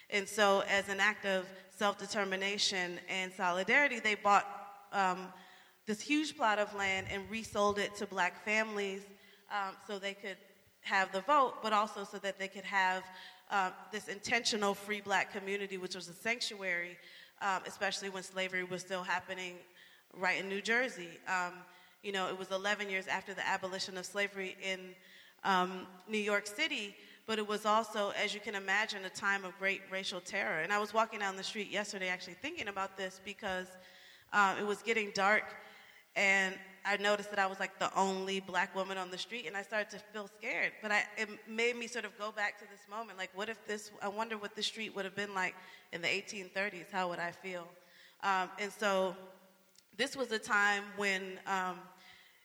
And 0.09 0.27
so, 0.27 0.63
as 0.69 0.89
an 0.89 0.99
act 0.99 1.25
of 1.25 1.45
self 1.69 1.97
determination 1.97 2.99
and 3.07 3.31
solidarity, 3.31 3.99
they 3.99 4.15
bought 4.15 4.45
um, 4.91 5.27
this 5.87 6.01
huge 6.01 6.35
plot 6.35 6.59
of 6.59 6.73
land 6.75 7.07
and 7.09 7.23
resold 7.29 7.79
it 7.79 7.95
to 7.95 8.05
black 8.05 8.43
families 8.43 9.03
um, 9.49 9.75
so 9.87 9.97
they 9.97 10.13
could 10.13 10.37
have 10.81 11.11
the 11.13 11.21
vote, 11.21 11.55
but 11.63 11.71
also 11.71 12.03
so 12.03 12.17
that 12.17 12.37
they 12.37 12.47
could 12.47 12.65
have 12.65 13.03
uh, 13.51 13.69
this 13.91 14.07
intentional 14.07 14.73
free 14.73 15.01
black 15.01 15.33
community, 15.33 15.77
which 15.77 15.93
was 15.93 16.07
a 16.07 16.13
sanctuary, 16.13 16.97
um, 17.41 17.61
especially 17.67 18.09
when 18.09 18.23
slavery 18.23 18.63
was 18.63 18.81
still 18.81 19.03
happening 19.03 19.55
right 20.17 20.39
in 20.39 20.47
New 20.47 20.61
Jersey. 20.61 21.09
Um, 21.27 21.53
you 22.01 22.11
know, 22.11 22.27
it 22.29 22.39
was 22.39 22.49
11 22.51 22.89
years 22.89 23.07
after 23.07 23.33
the 23.33 23.47
abolition 23.47 23.97
of 23.97 24.05
slavery 24.05 24.55
in 24.63 24.79
um, 25.43 25.85
New 26.07 26.17
York 26.17 26.47
City, 26.47 26.95
but 27.27 27.37
it 27.37 27.47
was 27.47 27.65
also, 27.65 28.11
as 28.21 28.33
you 28.33 28.39
can 28.39 28.55
imagine, 28.55 29.05
a 29.05 29.09
time 29.09 29.45
of 29.45 29.57
great 29.59 29.81
racial 29.91 30.21
terror. 30.21 30.61
And 30.61 30.71
I 30.71 30.79
was 30.79 30.93
walking 30.93 31.19
down 31.19 31.35
the 31.35 31.43
street 31.43 31.69
yesterday 31.69 32.07
actually 32.07 32.35
thinking 32.35 32.69
about 32.69 32.97
this 32.97 33.19
because 33.23 33.67
um, 34.33 34.57
it 34.59 34.65
was 34.65 34.81
getting 34.81 35.11
dark, 35.13 35.43
and 36.15 36.55
I 36.85 36.97
noticed 36.97 37.29
that 37.29 37.39
I 37.39 37.47
was 37.47 37.59
like 37.59 37.77
the 37.79 37.95
only 37.95 38.39
black 38.39 38.75
woman 38.75 38.97
on 38.97 39.11
the 39.11 39.17
street, 39.17 39.45
and 39.47 39.55
I 39.55 39.61
started 39.61 39.89
to 39.91 39.99
feel 40.11 40.29
scared. 40.39 40.71
But 40.81 40.91
I, 40.91 41.03
it 41.17 41.29
made 41.47 41.75
me 41.75 41.87
sort 41.87 42.05
of 42.05 42.17
go 42.17 42.31
back 42.31 42.57
to 42.59 42.65
this 42.65 42.81
moment 42.89 43.17
like, 43.17 43.29
what 43.35 43.49
if 43.49 43.65
this, 43.67 43.91
I 44.01 44.07
wonder 44.07 44.37
what 44.37 44.55
the 44.55 44.63
street 44.63 44.95
would 44.95 45.05
have 45.05 45.15
been 45.15 45.33
like 45.33 45.55
in 45.91 46.01
the 46.01 46.07
1830s? 46.07 46.91
How 46.91 47.09
would 47.09 47.19
I 47.19 47.31
feel? 47.31 47.67
Um, 48.23 48.49
and 48.59 48.71
so 48.71 49.15
this 49.97 50.15
was 50.15 50.31
a 50.31 50.39
time 50.39 50.83
when, 50.97 51.39
um, 51.45 51.77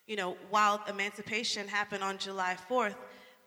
you 0.07 0.15
know, 0.15 0.37
while 0.49 0.81
emancipation 0.87 1.67
happened 1.67 2.03
on 2.03 2.17
July 2.17 2.55
4th, 2.69 2.95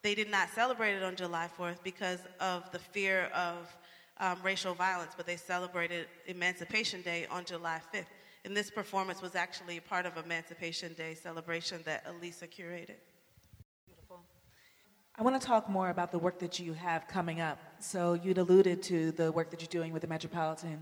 they 0.03 0.15
did 0.15 0.31
not 0.31 0.49
celebrate 0.51 0.95
it 0.95 1.03
on 1.03 1.15
July 1.15 1.49
4th 1.59 1.77
because 1.85 2.21
of 2.41 2.71
the 2.73 2.79
fear 2.79 3.31
of 3.35 3.77
um, 4.19 4.39
racial 4.43 4.75
violence, 4.75 5.13
but 5.17 5.27
they 5.27 5.37
celebrated 5.37 6.07
Emancipation 6.27 7.03
Day 7.03 7.27
on 7.31 7.45
July 7.45 7.81
5th. 7.95 8.05
And 8.45 8.57
this 8.57 8.71
performance 8.71 9.21
was 9.21 9.35
actually 9.35 9.81
part 9.81 10.07
of 10.07 10.17
Emancipation 10.17 10.95
Day 10.95 11.15
celebration 11.15 11.81
that 11.85 12.07
Elissa 12.09 12.47
curated. 12.47 12.97
Beautiful. 13.87 14.21
I 15.19 15.23
want 15.23 15.39
to 15.41 15.47
talk 15.47 15.69
more 15.69 15.91
about 15.91 16.11
the 16.11 16.19
work 16.19 16.39
that 16.39 16.59
you 16.59 16.73
have 16.73 17.07
coming 17.07 17.43
up. 17.43 17.59
So 17.81 18.15
you'd 18.15 18.39
alluded 18.39 18.83
to 18.85 19.13
the 19.13 19.31
work 19.31 19.51
that 19.51 19.61
you're 19.61 19.69
doing 19.69 19.93
with 19.93 20.01
the 20.01 20.09
Metropolitan 20.09 20.81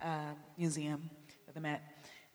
uh, 0.00 0.34
Museum, 0.56 1.10
of 1.48 1.54
the 1.54 1.60
Met. 1.60 1.82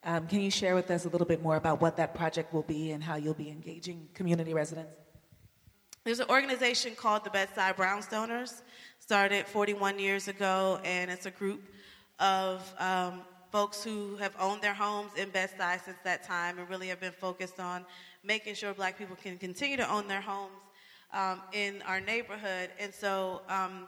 Um, 0.03 0.27
can 0.27 0.41
you 0.41 0.51
share 0.51 0.75
with 0.75 0.91
us 0.91 1.05
a 1.05 1.09
little 1.09 1.27
bit 1.27 1.41
more 1.41 1.55
about 1.55 1.79
what 1.79 1.95
that 1.97 2.13
project 2.13 2.53
will 2.53 2.63
be 2.63 2.91
and 2.91 3.01
how 3.01 3.15
you'll 3.15 3.33
be 3.33 3.49
engaging 3.49 4.09
community 4.13 4.53
residents? 4.53 4.95
There's 6.03 6.19
an 6.19 6.29
organization 6.29 6.95
called 6.95 7.23
the 7.25 7.29
Bed-Stuy 7.29 7.75
Brownstoners, 7.75 8.61
started 8.99 9.45
41 9.45 9.99
years 9.99 10.27
ago, 10.27 10.79
and 10.83 11.11
it's 11.11 11.25
a 11.25 11.31
group 11.31 11.61
of 12.19 12.73
um, 12.79 13.21
folks 13.51 13.83
who 13.83 14.15
have 14.17 14.35
owned 14.39 14.61
their 14.61 14.73
homes 14.73 15.11
in 15.17 15.29
Bed-Stuy 15.29 15.83
since 15.83 15.97
that 16.03 16.23
time 16.23 16.59
and 16.59 16.69
really 16.69 16.87
have 16.87 16.99
been 16.99 17.13
focused 17.13 17.59
on 17.59 17.85
making 18.23 18.55
sure 18.55 18.73
black 18.73 18.97
people 18.97 19.15
can 19.15 19.37
continue 19.37 19.77
to 19.77 19.91
own 19.91 20.07
their 20.07 20.21
homes 20.21 20.59
um, 21.13 21.41
in 21.53 21.81
our 21.83 21.99
neighborhood. 22.01 22.69
And 22.79 22.93
so 22.93 23.41
um, 23.49 23.87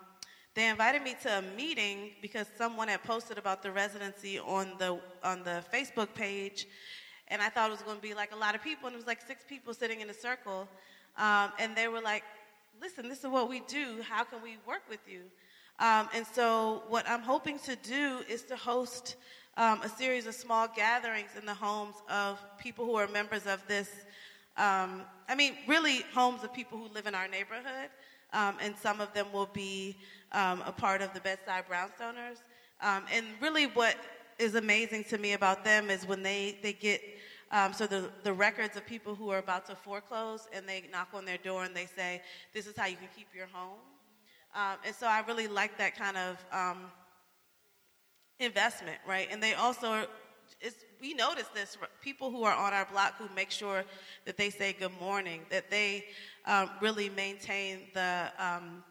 they 0.55 0.69
invited 0.69 1.03
me 1.03 1.15
to 1.23 1.39
a 1.39 1.41
meeting 1.57 2.11
because 2.21 2.47
someone 2.57 2.87
had 2.87 3.03
posted 3.03 3.37
about 3.37 3.61
the 3.61 3.71
residency 3.71 4.39
on 4.39 4.73
the, 4.77 4.99
on 5.23 5.43
the 5.43 5.63
Facebook 5.73 6.13
page. 6.13 6.67
And 7.27 7.41
I 7.41 7.49
thought 7.49 7.69
it 7.69 7.71
was 7.71 7.81
going 7.81 7.97
to 7.97 8.01
be 8.01 8.13
like 8.13 8.33
a 8.33 8.37
lot 8.37 8.55
of 8.55 8.63
people, 8.63 8.87
and 8.87 8.95
it 8.95 8.97
was 8.97 9.07
like 9.07 9.21
six 9.21 9.43
people 9.47 9.73
sitting 9.73 10.01
in 10.01 10.09
a 10.09 10.13
circle. 10.13 10.67
Um, 11.17 11.51
and 11.59 11.75
they 11.75 11.87
were 11.87 12.01
like, 12.01 12.23
listen, 12.81 13.09
this 13.09 13.19
is 13.19 13.27
what 13.27 13.49
we 13.49 13.59
do. 13.67 14.01
How 14.07 14.23
can 14.23 14.41
we 14.41 14.57
work 14.65 14.81
with 14.89 15.01
you? 15.07 15.21
Um, 15.79 16.09
and 16.13 16.25
so, 16.27 16.83
what 16.89 17.09
I'm 17.09 17.21
hoping 17.21 17.57
to 17.59 17.75
do 17.77 18.19
is 18.29 18.41
to 18.43 18.57
host 18.57 19.15
um, 19.59 19.81
a 19.83 19.89
series 19.89 20.25
of 20.25 20.33
small 20.33 20.69
gatherings 20.73 21.31
in 21.37 21.45
the 21.45 21.53
homes 21.53 21.95
of 22.09 22.39
people 22.57 22.85
who 22.85 22.95
are 22.95 23.09
members 23.09 23.45
of 23.45 23.61
this. 23.67 23.89
Um, 24.55 25.01
I 25.27 25.35
mean, 25.35 25.53
really, 25.67 26.05
homes 26.13 26.45
of 26.45 26.53
people 26.53 26.77
who 26.77 26.87
live 26.93 27.07
in 27.07 27.13
our 27.13 27.27
neighborhood, 27.27 27.89
um, 28.31 28.55
and 28.61 28.73
some 28.77 29.01
of 29.01 29.13
them 29.13 29.27
will 29.33 29.49
be 29.51 29.97
um, 30.31 30.63
a 30.65 30.71
part 30.71 31.01
of 31.01 31.13
the 31.13 31.19
Bed-Stuy 31.19 31.63
Brownstoners. 31.69 32.37
Um, 32.81 33.03
and 33.13 33.25
really, 33.41 33.65
what 33.65 33.97
is 34.37 34.55
amazing 34.55 35.03
to 35.09 35.17
me 35.17 35.33
about 35.33 35.65
them 35.65 35.89
is 35.89 36.07
when 36.07 36.23
they, 36.23 36.57
they 36.63 36.71
get 36.71 37.01
um, 37.51 37.73
so 37.73 37.85
the, 37.85 38.09
the 38.23 38.31
records 38.31 38.77
of 38.77 38.85
people 38.85 39.13
who 39.13 39.29
are 39.31 39.39
about 39.39 39.65
to 39.65 39.75
foreclose 39.75 40.47
and 40.53 40.69
they 40.69 40.83
knock 40.89 41.09
on 41.13 41.25
their 41.25 41.39
door 41.39 41.65
and 41.65 41.75
they 41.75 41.87
say, 41.87 42.21
this 42.53 42.65
is 42.65 42.77
how 42.77 42.85
you 42.85 42.95
can 42.95 43.09
keep 43.13 43.27
your 43.35 43.47
home. 43.51 43.79
Um, 44.55 44.77
and 44.85 44.95
so 44.95 45.07
I 45.07 45.21
really 45.27 45.47
like 45.47 45.77
that 45.79 45.97
kind 45.97 46.15
of 46.15 46.37
um, 46.53 46.91
investment, 48.39 48.97
right? 49.07 49.27
And 49.31 49.41
they 49.41 49.53
also, 49.53 50.07
we 51.01 51.13
notice 51.13 51.47
this, 51.53 51.77
people 52.01 52.31
who 52.31 52.43
are 52.43 52.55
on 52.55 52.73
our 52.73 52.85
block 52.85 53.15
who 53.17 53.33
make 53.35 53.51
sure 53.51 53.83
that 54.25 54.37
they 54.37 54.49
say 54.49 54.73
good 54.73 54.97
morning, 54.99 55.41
that 55.49 55.69
they 55.69 56.05
um, 56.45 56.69
really 56.81 57.09
maintain 57.09 57.79
the, 57.93 58.31
um, 58.37 58.83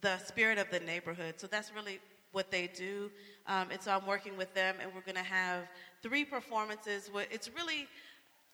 the 0.00 0.18
spirit 0.18 0.58
of 0.58 0.70
the 0.70 0.80
neighborhood. 0.80 1.34
So 1.36 1.46
that's 1.46 1.72
really 1.74 2.00
what 2.32 2.50
they 2.50 2.66
do. 2.66 3.10
Um, 3.46 3.68
and 3.70 3.80
so 3.80 3.92
I'm 3.92 4.06
working 4.06 4.36
with 4.36 4.52
them, 4.54 4.76
and 4.80 4.92
we're 4.94 5.02
going 5.02 5.16
to 5.16 5.22
have 5.22 5.68
three 6.02 6.24
performances. 6.24 7.10
It's 7.30 7.50
really, 7.54 7.86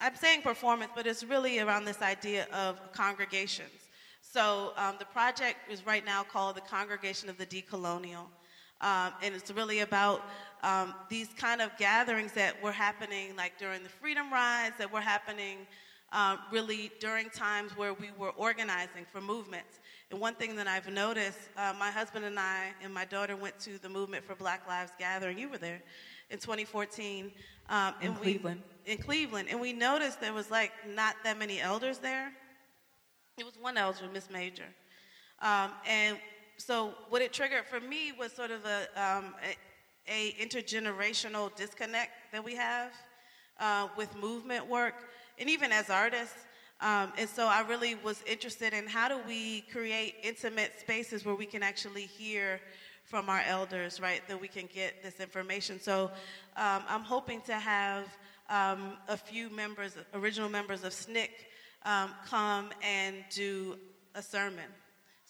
I'm 0.00 0.16
saying 0.16 0.42
performance, 0.42 0.90
but 0.94 1.06
it's 1.06 1.24
really 1.24 1.60
around 1.60 1.84
this 1.84 2.02
idea 2.02 2.46
of 2.52 2.80
congregations. 2.92 3.88
So 4.20 4.72
um, 4.76 4.96
the 4.98 5.04
project 5.06 5.70
is 5.70 5.86
right 5.86 6.04
now 6.04 6.22
called 6.22 6.56
the 6.56 6.60
Congregation 6.62 7.28
of 7.28 7.38
the 7.38 7.46
Decolonial. 7.46 8.26
Um, 8.80 9.12
and 9.22 9.34
it's 9.34 9.50
really 9.50 9.80
about 9.80 10.22
um, 10.62 10.94
these 11.08 11.28
kind 11.36 11.60
of 11.60 11.76
gatherings 11.78 12.32
that 12.32 12.62
were 12.62 12.72
happening, 12.72 13.36
like 13.36 13.58
during 13.58 13.82
the 13.82 13.88
freedom 13.88 14.32
rides, 14.32 14.76
that 14.78 14.92
were 14.92 15.00
happening 15.00 15.66
um, 16.12 16.38
really 16.50 16.90
during 17.00 17.28
times 17.30 17.76
where 17.76 17.92
we 17.92 18.10
were 18.16 18.30
organizing 18.30 19.04
for 19.12 19.20
movements. 19.20 19.80
And 20.10 20.20
one 20.20 20.34
thing 20.34 20.56
that 20.56 20.66
I've 20.66 20.88
noticed, 20.90 21.38
uh, 21.56 21.74
my 21.78 21.90
husband 21.90 22.24
and 22.24 22.38
I 22.38 22.68
and 22.82 22.92
my 22.92 23.04
daughter 23.04 23.36
went 23.36 23.58
to 23.60 23.78
the 23.78 23.88
Movement 23.88 24.24
for 24.24 24.34
Black 24.34 24.66
Lives 24.66 24.92
Gathering. 24.98 25.38
You 25.38 25.50
were 25.50 25.58
there 25.58 25.82
in 26.30 26.38
2014. 26.38 27.30
Um, 27.68 27.94
in 28.00 28.14
Cleveland. 28.14 28.62
We, 28.86 28.92
in 28.92 28.98
Cleveland. 28.98 29.48
And 29.50 29.60
we 29.60 29.74
noticed 29.74 30.20
there 30.20 30.32
was 30.32 30.50
like 30.50 30.72
not 30.94 31.16
that 31.24 31.38
many 31.38 31.60
elders 31.60 31.98
there. 31.98 32.32
It 33.36 33.44
was 33.44 33.54
one 33.60 33.76
elder, 33.76 34.08
Miss 34.12 34.30
Major. 34.30 34.64
Um, 35.40 35.70
and 35.86 36.18
so 36.58 36.92
what 37.08 37.22
it 37.22 37.32
triggered 37.32 37.64
for 37.64 37.80
me 37.80 38.12
was 38.12 38.32
sort 38.32 38.50
of 38.50 38.64
a, 38.64 38.80
um, 39.00 39.34
a, 39.42 39.56
a 40.12 40.32
intergenerational 40.44 41.54
disconnect 41.56 42.10
that 42.32 42.44
we 42.44 42.54
have 42.56 42.92
uh, 43.60 43.88
with 43.96 44.14
movement 44.16 44.68
work 44.68 44.94
and 45.38 45.48
even 45.48 45.72
as 45.72 45.88
artists. 45.88 46.36
Um, 46.80 47.12
and 47.16 47.28
so 47.28 47.46
I 47.46 47.60
really 47.60 47.94
was 47.94 48.22
interested 48.26 48.72
in 48.72 48.86
how 48.86 49.08
do 49.08 49.18
we 49.26 49.62
create 49.72 50.16
intimate 50.22 50.72
spaces 50.80 51.24
where 51.24 51.34
we 51.34 51.46
can 51.46 51.62
actually 51.62 52.06
hear 52.06 52.60
from 53.04 53.28
our 53.30 53.40
elders, 53.46 54.00
right? 54.00 54.20
That 54.28 54.40
we 54.40 54.48
can 54.48 54.68
get 54.72 55.02
this 55.02 55.20
information. 55.20 55.80
So 55.80 56.10
um, 56.56 56.82
I'm 56.88 57.02
hoping 57.02 57.40
to 57.42 57.54
have 57.54 58.04
um, 58.50 58.98
a 59.08 59.16
few 59.16 59.48
members, 59.50 59.96
original 60.14 60.48
members 60.48 60.84
of 60.84 60.92
SNCC, 60.92 61.28
um, 61.84 62.10
come 62.26 62.70
and 62.82 63.16
do 63.30 63.78
a 64.14 64.22
sermon. 64.22 64.64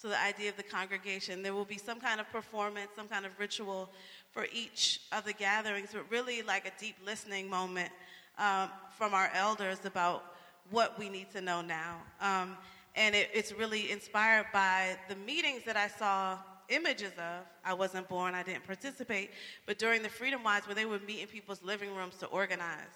So 0.01 0.07
the 0.07 0.21
idea 0.21 0.49
of 0.49 0.55
the 0.55 0.63
congregation, 0.63 1.43
there 1.43 1.53
will 1.53 1.65
be 1.65 1.77
some 1.77 1.99
kind 1.99 2.21
of 2.21 2.31
performance, 2.31 2.91
some 2.95 3.09
kind 3.09 3.25
of 3.25 3.33
ritual 3.37 3.89
for 4.31 4.47
each 4.53 5.01
of 5.11 5.25
the 5.25 5.33
gatherings, 5.33 5.89
but 5.91 6.09
really 6.09 6.41
like 6.41 6.65
a 6.65 6.71
deep 6.79 6.95
listening 7.05 7.49
moment 7.49 7.91
um, 8.37 8.69
from 8.97 9.13
our 9.13 9.29
elders 9.33 9.79
about 9.83 10.23
what 10.71 10.97
we 10.97 11.09
need 11.09 11.29
to 11.31 11.41
know 11.41 11.61
now. 11.61 11.97
Um, 12.21 12.55
and 12.95 13.13
it, 13.13 13.29
it's 13.33 13.51
really 13.51 13.91
inspired 13.91 14.45
by 14.53 14.95
the 15.09 15.17
meetings 15.17 15.63
that 15.65 15.75
I 15.75 15.89
saw 15.89 16.37
images 16.69 17.11
of. 17.17 17.45
I 17.65 17.73
wasn't 17.73 18.07
born, 18.07 18.35
I 18.35 18.43
didn't 18.43 18.65
participate, 18.65 19.31
but 19.65 19.77
during 19.77 20.01
the 20.01 20.07
Freedom 20.07 20.41
Rides, 20.45 20.65
where 20.65 20.75
they 20.75 20.85
would 20.85 21.05
meet 21.05 21.19
in 21.19 21.27
people's 21.27 21.61
living 21.61 21.93
rooms 21.93 22.15
to 22.19 22.25
organize. 22.27 22.95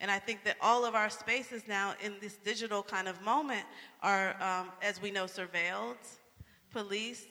And 0.00 0.10
I 0.10 0.18
think 0.18 0.44
that 0.44 0.56
all 0.60 0.84
of 0.84 0.94
our 0.94 1.08
spaces 1.08 1.62
now 1.66 1.94
in 2.04 2.16
this 2.20 2.34
digital 2.34 2.82
kind 2.82 3.08
of 3.08 3.22
moment 3.22 3.64
are, 4.02 4.36
um, 4.42 4.68
as 4.82 5.00
we 5.00 5.10
know, 5.10 5.24
surveilled, 5.24 5.96
policed, 6.72 7.28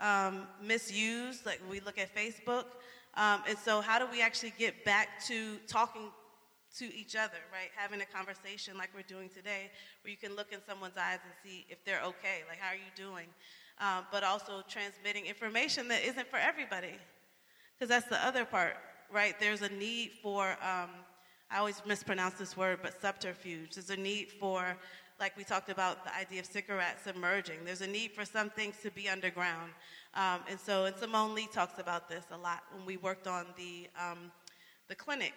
um, 0.00 0.46
misused, 0.62 1.46
like 1.46 1.60
we 1.70 1.80
look 1.80 1.98
at 1.98 2.14
Facebook. 2.14 2.64
Um, 3.14 3.42
and 3.48 3.58
so, 3.58 3.80
how 3.80 3.98
do 3.98 4.06
we 4.10 4.22
actually 4.22 4.54
get 4.58 4.84
back 4.84 5.22
to 5.26 5.56
talking 5.68 6.10
to 6.78 6.84
each 6.96 7.14
other, 7.16 7.36
right? 7.52 7.70
Having 7.76 8.00
a 8.00 8.06
conversation 8.06 8.78
like 8.78 8.90
we're 8.94 9.02
doing 9.02 9.28
today, 9.28 9.70
where 10.02 10.10
you 10.10 10.16
can 10.16 10.34
look 10.34 10.52
in 10.52 10.58
someone's 10.66 10.96
eyes 10.96 11.18
and 11.24 11.32
see 11.44 11.66
if 11.68 11.84
they're 11.84 12.02
okay, 12.02 12.42
like, 12.48 12.58
how 12.58 12.72
are 12.72 12.76
you 12.76 12.90
doing? 12.96 13.26
Um, 13.80 14.06
but 14.10 14.24
also 14.24 14.62
transmitting 14.68 15.26
information 15.26 15.88
that 15.88 16.02
isn't 16.04 16.28
for 16.28 16.38
everybody. 16.38 16.94
Because 17.74 17.88
that's 17.88 18.08
the 18.08 18.24
other 18.24 18.44
part, 18.44 18.74
right? 19.12 19.38
There's 19.38 19.62
a 19.62 19.68
need 19.68 20.12
for, 20.22 20.50
um, 20.62 20.90
I 21.50 21.58
always 21.58 21.82
mispronounce 21.84 22.34
this 22.34 22.56
word, 22.56 22.78
but 22.82 22.98
subterfuge. 23.00 23.74
There's 23.74 23.90
a 23.90 23.96
need 23.96 24.30
for, 24.30 24.76
like 25.22 25.36
we 25.36 25.44
talked 25.44 25.70
about, 25.70 26.04
the 26.04 26.12
idea 26.16 26.40
of 26.40 26.46
cigarettes 26.46 27.06
emerging. 27.06 27.58
There's 27.64 27.80
a 27.80 27.86
need 27.86 28.10
for 28.10 28.24
some 28.24 28.50
things 28.50 28.74
to 28.82 28.90
be 28.90 29.08
underground. 29.08 29.70
Um, 30.14 30.40
and 30.50 30.58
so, 30.58 30.86
and 30.86 30.96
Simone 30.96 31.32
Leigh 31.32 31.46
talks 31.46 31.78
about 31.78 32.08
this 32.08 32.24
a 32.32 32.36
lot 32.36 32.64
when 32.74 32.84
we 32.84 32.96
worked 32.96 33.28
on 33.28 33.46
the, 33.56 33.86
um, 33.96 34.32
the 34.88 34.96
clinic 34.96 35.32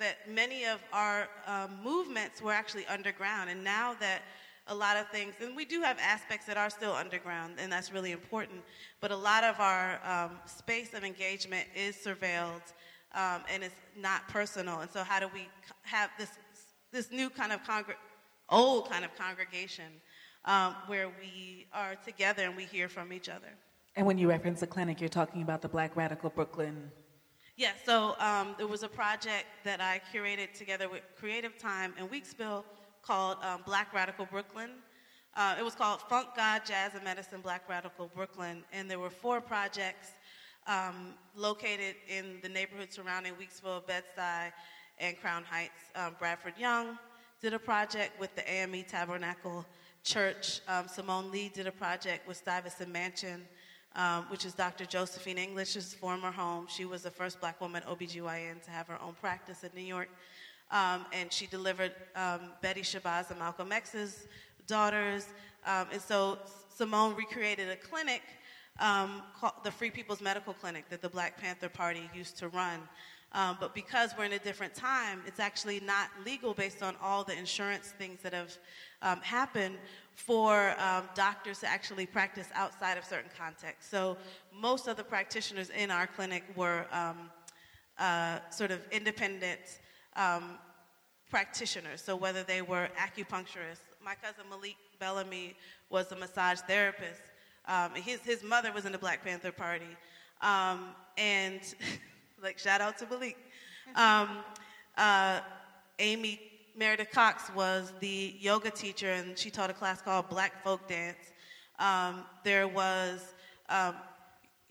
that 0.00 0.28
many 0.28 0.64
of 0.64 0.80
our 0.92 1.28
um, 1.46 1.70
movements 1.84 2.42
were 2.42 2.50
actually 2.50 2.84
underground. 2.86 3.48
And 3.48 3.62
now 3.62 3.94
that 4.00 4.22
a 4.66 4.74
lot 4.74 4.96
of 4.96 5.06
things, 5.10 5.34
and 5.40 5.54
we 5.54 5.64
do 5.64 5.82
have 5.82 5.98
aspects 6.00 6.46
that 6.46 6.56
are 6.56 6.68
still 6.68 6.92
underground, 6.92 7.54
and 7.60 7.70
that's 7.70 7.92
really 7.92 8.10
important, 8.10 8.60
but 9.00 9.12
a 9.12 9.16
lot 9.16 9.44
of 9.44 9.60
our 9.60 10.00
um, 10.04 10.32
space 10.46 10.94
of 10.94 11.04
engagement 11.04 11.64
is 11.76 11.94
surveilled 11.94 12.72
um, 13.14 13.42
and 13.48 13.62
it's 13.62 13.80
not 13.96 14.26
personal. 14.26 14.80
And 14.80 14.90
so, 14.90 15.04
how 15.04 15.20
do 15.20 15.28
we 15.32 15.46
have 15.82 16.10
this, 16.18 16.30
this 16.90 17.12
new 17.12 17.30
kind 17.30 17.52
of 17.52 17.62
congr- 17.62 17.94
old 18.50 18.90
kind 18.90 19.04
of 19.04 19.14
congregation 19.16 19.92
um, 20.44 20.74
where 20.86 21.08
we 21.08 21.66
are 21.72 21.94
together 21.96 22.44
and 22.44 22.56
we 22.56 22.64
hear 22.64 22.88
from 22.88 23.12
each 23.12 23.28
other? 23.28 23.48
And 23.96 24.06
when 24.06 24.18
you 24.18 24.28
reference 24.28 24.60
the 24.60 24.66
clinic, 24.66 25.00
you're 25.00 25.08
talking 25.08 25.42
about 25.42 25.62
the 25.62 25.68
Black 25.68 25.96
Radical 25.96 26.30
Brooklyn 26.30 26.90
yeah, 27.58 27.72
so 27.84 28.14
um, 28.20 28.54
there 28.56 28.68
was 28.68 28.84
a 28.84 28.88
project 28.88 29.46
that 29.64 29.80
I 29.80 30.00
curated 30.14 30.52
together 30.56 30.88
with 30.88 31.02
Creative 31.18 31.58
Time 31.58 31.92
in 31.98 32.06
Weeksville 32.06 32.62
called 33.02 33.38
um, 33.42 33.62
Black 33.66 33.92
Radical 33.92 34.26
Brooklyn. 34.26 34.70
Uh, 35.34 35.56
it 35.58 35.64
was 35.64 35.74
called 35.74 36.00
Funk 36.02 36.28
God, 36.36 36.62
Jazz, 36.64 36.94
and 36.94 37.02
Medicine 37.02 37.40
Black 37.40 37.68
Radical 37.68 38.12
Brooklyn, 38.14 38.62
and 38.72 38.88
there 38.88 39.00
were 39.00 39.10
four 39.10 39.40
projects 39.40 40.10
um, 40.68 41.14
located 41.34 41.96
in 42.08 42.38
the 42.42 42.48
neighborhood 42.48 42.92
surrounding 42.92 43.32
Weeksville, 43.32 43.84
Bed-Stuy, 43.88 44.52
and 45.00 45.20
Crown 45.20 45.42
Heights. 45.42 45.90
Um, 45.96 46.14
Bradford 46.16 46.54
Young 46.60 46.96
did 47.40 47.54
a 47.54 47.58
project 47.58 48.18
with 48.20 48.34
the 48.34 48.50
AME 48.50 48.84
Tabernacle 48.88 49.64
Church. 50.02 50.60
Um, 50.68 50.88
Simone 50.88 51.30
Leigh 51.30 51.50
did 51.54 51.66
a 51.66 51.72
project 51.72 52.26
with 52.26 52.36
Stuyvesant 52.36 52.90
Mansion 52.90 53.46
um, 53.98 54.26
which 54.28 54.44
is 54.44 54.54
Dr. 54.54 54.84
Josephine 54.86 55.38
English's 55.38 55.94
former 55.94 56.30
home. 56.30 56.66
She 56.68 56.84
was 56.84 57.02
the 57.02 57.10
first 57.10 57.40
black 57.40 57.60
woman 57.60 57.82
OBGYN 57.88 58.62
to 58.62 58.70
have 58.70 58.86
her 58.88 59.00
own 59.02 59.14
practice 59.20 59.64
in 59.64 59.70
New 59.74 59.84
York. 59.84 60.08
Um, 60.70 61.06
and 61.12 61.32
she 61.32 61.46
delivered 61.46 61.92
um, 62.14 62.52
Betty 62.60 62.82
Shabazz 62.82 63.30
and 63.30 63.38
Malcolm 63.38 63.72
X's 63.72 64.28
daughters. 64.66 65.26
Um, 65.66 65.86
and 65.92 66.00
so 66.00 66.38
Simone 66.74 67.16
recreated 67.16 67.70
a 67.70 67.76
clinic 67.76 68.22
um, 68.78 69.22
called 69.38 69.54
the 69.64 69.70
Free 69.70 69.90
People's 69.90 70.20
Medical 70.20 70.52
Clinic 70.52 70.88
that 70.90 71.02
the 71.02 71.08
Black 71.08 71.40
Panther 71.40 71.68
Party 71.68 72.08
used 72.14 72.38
to 72.38 72.48
run. 72.48 72.80
Um, 73.32 73.58
but 73.60 73.74
because 73.74 74.14
we're 74.16 74.24
in 74.24 74.32
a 74.32 74.38
different 74.38 74.74
time, 74.74 75.22
it's 75.26 75.38
actually 75.38 75.80
not 75.80 76.08
legal 76.24 76.54
based 76.54 76.82
on 76.82 76.96
all 77.02 77.24
the 77.24 77.36
insurance 77.36 77.92
things 77.98 78.22
that 78.22 78.32
have 78.32 78.56
um, 79.02 79.20
happened 79.20 79.76
for 80.14 80.74
um, 80.78 81.04
doctors 81.14 81.60
to 81.60 81.68
actually 81.68 82.06
practice 82.06 82.48
outside 82.54 82.96
of 82.96 83.04
certain 83.04 83.30
contexts. 83.36 83.90
So 83.90 84.16
most 84.52 84.88
of 84.88 84.96
the 84.96 85.04
practitioners 85.04 85.70
in 85.70 85.90
our 85.90 86.06
clinic 86.06 86.42
were 86.56 86.86
um, 86.90 87.30
uh, 87.98 88.38
sort 88.50 88.70
of 88.70 88.80
independent 88.90 89.60
um, 90.16 90.58
practitioners. 91.30 92.00
So 92.02 92.16
whether 92.16 92.42
they 92.42 92.62
were 92.62 92.88
acupuncturists, 92.96 93.84
my 94.02 94.14
cousin 94.14 94.44
Malik 94.48 94.76
Bellamy 94.98 95.54
was 95.90 96.10
a 96.12 96.16
massage 96.16 96.60
therapist. 96.60 97.20
Um, 97.66 97.94
his, 97.94 98.20
his 98.20 98.42
mother 98.42 98.72
was 98.72 98.86
in 98.86 98.92
the 98.92 98.98
Black 98.98 99.22
Panther 99.22 99.52
Party. 99.52 99.96
and 100.40 101.60
Like, 102.42 102.58
shout 102.58 102.80
out 102.80 102.98
to 102.98 103.06
Malik. 103.06 103.36
Um, 103.96 104.28
uh, 104.96 105.40
Aimee 105.98 106.40
Meredith 106.76 107.10
Cox 107.10 107.50
was 107.54 107.92
the 107.98 108.36
yoga 108.38 108.70
teacher, 108.70 109.10
and 109.10 109.36
she 109.36 109.50
taught 109.50 109.70
a 109.70 109.72
class 109.72 110.00
called 110.00 110.28
Black 110.28 110.62
Folk 110.62 110.86
Dance. 110.88 111.32
Um, 111.80 112.22
there 112.44 112.68
was 112.68 113.34
um, 113.68 113.96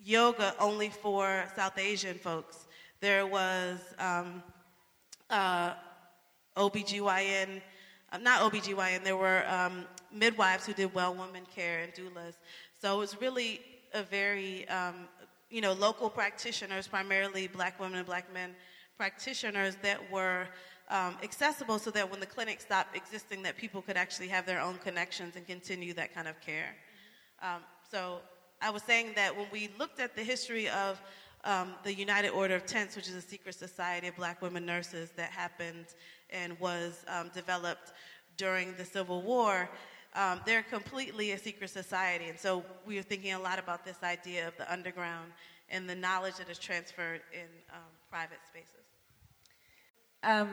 yoga 0.03 0.55
only 0.59 0.89
for 0.89 1.43
South 1.57 1.77
Asian 1.77 2.17
folks. 2.17 2.67
There 3.01 3.27
was 3.27 3.79
um, 3.99 4.41
uh, 5.29 5.73
OBGYN, 6.55 7.61
uh, 8.13 8.17
not 8.19 8.49
OBGYN, 8.49 9.03
there 9.03 9.17
were 9.17 9.43
um, 9.47 9.85
midwives 10.13 10.65
who 10.65 10.73
did 10.73 10.93
well 10.93 11.13
woman 11.13 11.43
care 11.53 11.79
and 11.79 11.93
doulas. 11.93 12.35
So 12.81 12.95
it 12.95 12.99
was 12.99 13.19
really 13.19 13.59
a 13.93 14.03
very 14.03 14.67
um, 14.69 15.09
you 15.49 15.61
know, 15.61 15.73
local 15.73 16.09
practitioners, 16.09 16.87
primarily 16.87 17.47
black 17.47 17.79
women 17.79 17.99
and 17.99 18.07
black 18.07 18.31
men 18.33 18.55
practitioners 18.97 19.77
that 19.81 19.99
were 20.11 20.47
um, 20.89 21.15
accessible 21.21 21.79
so 21.79 21.91
that 21.91 22.09
when 22.09 22.19
the 22.19 22.25
clinic 22.25 22.61
stopped 22.61 22.95
existing, 22.95 23.43
that 23.43 23.57
people 23.57 23.81
could 23.81 23.97
actually 23.97 24.27
have 24.27 24.45
their 24.45 24.59
own 24.59 24.77
connections 24.83 25.35
and 25.35 25.45
continue 25.45 25.93
that 25.93 26.13
kind 26.13 26.27
of 26.27 26.39
care. 26.41 26.75
Um, 27.41 27.61
so 27.89 28.19
I 28.61 28.69
was 28.69 28.83
saying 28.83 29.11
that 29.15 29.35
when 29.35 29.47
we 29.51 29.69
looked 29.77 29.99
at 29.99 30.15
the 30.15 30.23
history 30.23 30.67
of 30.69 30.99
um, 31.43 31.73
the 31.83 31.93
United 31.93 32.29
Order 32.29 32.55
of 32.55 32.65
Tents, 32.65 32.95
which 32.95 33.07
is 33.07 33.15
a 33.15 33.21
secret 33.21 33.55
society 33.55 34.07
of 34.07 34.15
black 34.15 34.41
women 34.41 34.65
nurses 34.65 35.11
that 35.15 35.29
happened 35.29 35.85
and 36.29 36.59
was 36.59 37.05
um, 37.07 37.29
developed 37.33 37.93
during 38.35 38.75
the 38.75 38.85
Civil 38.85 39.21
War, 39.21 39.69
um, 40.17 40.41
they're 40.45 40.63
completely 40.63 41.31
a 41.31 41.37
secret 41.37 41.69
society. 41.69 42.25
And 42.25 42.39
so 42.39 42.65
we 42.85 42.95
were 42.95 43.03
thinking 43.03 43.33
a 43.33 43.39
lot 43.39 43.59
about 43.59 43.85
this 43.85 43.97
idea 44.03 44.47
of 44.47 44.57
the 44.57 44.69
underground 44.71 45.31
and 45.69 45.87
the 45.87 45.95
knowledge 45.95 46.37
that 46.37 46.49
is 46.49 46.57
transferred 46.57 47.21
in 47.31 47.47
um, 47.71 47.83
private 48.09 48.39
spaces. 48.47 48.83
Um, 50.23 50.49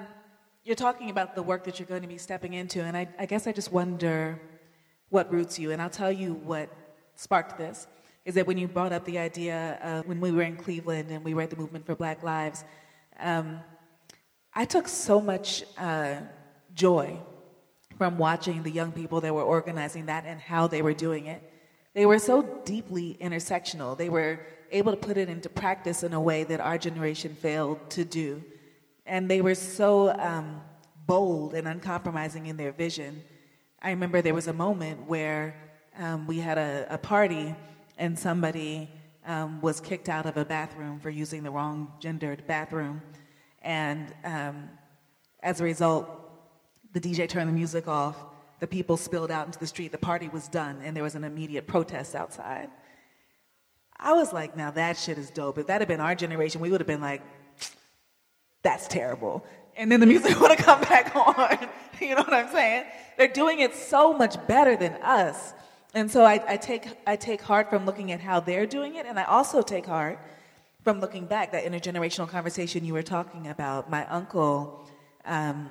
you're 0.65 0.77
talking 0.77 1.09
about 1.09 1.35
the 1.35 1.43
work 1.43 1.65
that 1.65 1.79
you're 1.79 1.89
going 1.89 2.03
to 2.03 2.09
be 2.09 2.19
stepping 2.19 2.53
into, 2.53 2.83
and 2.83 2.97
I, 2.97 3.09
I 3.19 3.27
guess 3.27 3.47
I 3.47 3.53
just 3.53 3.73
wonder 3.73 4.39
what 5.09 5.33
roots 5.33 5.59
you. 5.59 5.73
And 5.73 5.81
I'll 5.81 5.91
tell 5.91 6.13
you 6.13 6.35
what 6.35 6.69
sparked 7.17 7.57
this 7.57 7.87
is 8.27 8.35
that 8.35 8.47
when 8.47 8.59
you 8.59 8.69
brought 8.69 8.93
up 8.93 9.05
the 9.05 9.19
idea 9.19 9.79
of 9.83 10.07
when 10.07 10.21
we 10.21 10.31
were 10.31 10.43
in 10.43 10.57
Cleveland 10.57 11.11
and 11.11 11.25
we 11.25 11.33
were 11.33 11.43
at 11.43 11.51
the 11.51 11.57
Movement 11.57 11.87
for 11.87 11.95
Black 11.95 12.23
Lives, 12.23 12.65
um, 13.19 13.61
I 14.55 14.67
took 14.67 14.89
so 14.89 15.21
much 15.21 15.65
uh, 15.79 16.17
joy 16.75 17.19
from 17.99 18.19
watching 18.19 18.63
the 18.63 18.71
young 18.71 18.93
people 18.93 19.21
that 19.21 19.35
were 19.35 19.43
organizing 19.43 20.07
that 20.07 20.25
and 20.27 20.41
how 20.41 20.67
they 20.67 20.83
were 20.83 20.95
doing 20.95 21.27
it. 21.27 21.43
They 21.95 22.07
were 22.07 22.19
so 22.19 22.43
deeply 22.65 23.17
intersectional. 23.21 23.97
They 23.97 24.09
were 24.09 24.41
able 24.71 24.93
to 24.93 24.99
put 24.99 25.17
it 25.17 25.29
into 25.29 25.49
practice 25.49 26.03
in 26.03 26.13
a 26.13 26.21
way 26.21 26.45
that 26.45 26.61
our 26.61 26.77
generation 26.77 27.35
failed 27.35 27.79
to 27.91 28.05
do. 28.05 28.43
And 29.07 29.31
they 29.31 29.41
were 29.41 29.55
so 29.55 30.11
um, 30.19 30.61
bold 31.07 31.55
and 31.55 31.69
uncompromising 31.69 32.47
in 32.47 32.57
their 32.57 32.73
vision. 32.73 33.23
I 33.81 33.91
remember 33.91 34.23
there 34.23 34.35
was 34.35 34.49
a 34.49 34.53
moment 34.53 35.07
where 35.07 35.55
um, 35.97 36.27
we 36.27 36.39
had 36.39 36.59
a, 36.59 36.87
a, 36.91 36.99
party 36.99 37.55
and 37.99 38.19
somebody 38.19 38.91
um, 39.27 39.61
was 39.61 39.81
kicked 39.81 40.09
out 40.09 40.27
of 40.27 40.37
a 40.37 40.45
bathroom 40.45 40.99
for 40.99 41.11
using 41.11 41.45
the 41.45 41.51
wrong 41.51 41.93
gendered 42.01 42.47
bathroom. 42.49 43.01
And 43.63 44.13
um, 44.25 44.71
as 45.43 45.61
a 45.61 45.65
result, 45.65 46.24
the 46.95 47.01
DJ 47.01 47.29
turned 47.29 47.49
the 47.49 47.53
music 47.53 47.87
off, 47.87 48.17
the 48.61 48.67
people 48.67 48.97
spilled 48.97 49.31
out 49.31 49.47
into 49.47 49.59
the 49.59 49.67
street, 49.67 49.93
the 49.93 49.99
party 49.99 50.29
was 50.29 50.49
done, 50.49 50.81
and 50.83 50.97
there 50.97 51.03
was 51.03 51.17
an 51.17 51.25
immediate 51.25 51.67
protest 51.67 52.15
outside. 52.15 52.71
I 53.99 54.13
was 54.13 54.33
like, 54.33 54.57
now 54.57 54.71
that 54.71 54.97
shit 54.97 55.19
is 55.19 55.31
dope. 55.31 55.59
If 55.59 55.67
that 55.67 55.81
had 55.81 55.89
been 55.89 56.01
our 56.01 56.15
generation, 56.15 56.61
we 56.61 56.71
would 56.71 56.81
have 56.81 56.87
been 56.87 57.01
like, 57.01 57.23
that's 58.63 58.89
terrible. 58.89 59.45
And 59.77 59.91
then 59.91 60.01
the 60.01 60.07
music 60.07 60.41
would 60.41 60.51
have 60.51 60.65
come 60.65 60.81
back 60.83 61.15
on. 61.15 61.69
you 62.01 62.15
know 62.15 62.23
what 62.23 62.33
I'm 62.33 62.51
saying? 62.51 62.85
They're 63.19 63.29
doing 63.29 63.61
it 63.61 63.75
so 63.75 64.13
much 64.13 64.37
better 64.47 64.77
than 64.77 64.93
us. 65.03 65.53
And 65.95 66.11
so 66.11 66.25
I, 66.25 66.43
I, 66.49 66.57
take, 66.57 66.87
I 67.07 67.17
take 67.17 67.43
heart 67.43 67.71
from 67.71 67.87
looking 67.87 68.13
at 68.13 68.21
how 68.21 68.41
they're 68.41 68.67
doing 68.67 68.97
it, 68.97 69.07
and 69.07 69.19
I 69.19 69.25
also 69.25 69.63
take 69.63 69.87
heart 69.87 70.19
from 70.83 71.01
looking 71.01 71.27
back, 71.27 71.53
that 71.53 71.65
intergenerational 71.65 72.29
conversation 72.29 72.85
you 72.85 72.93
were 72.93 73.03
talking 73.03 73.49
about. 73.49 73.91
My 73.91 74.07
uncle, 74.07 74.87
um, 75.25 75.71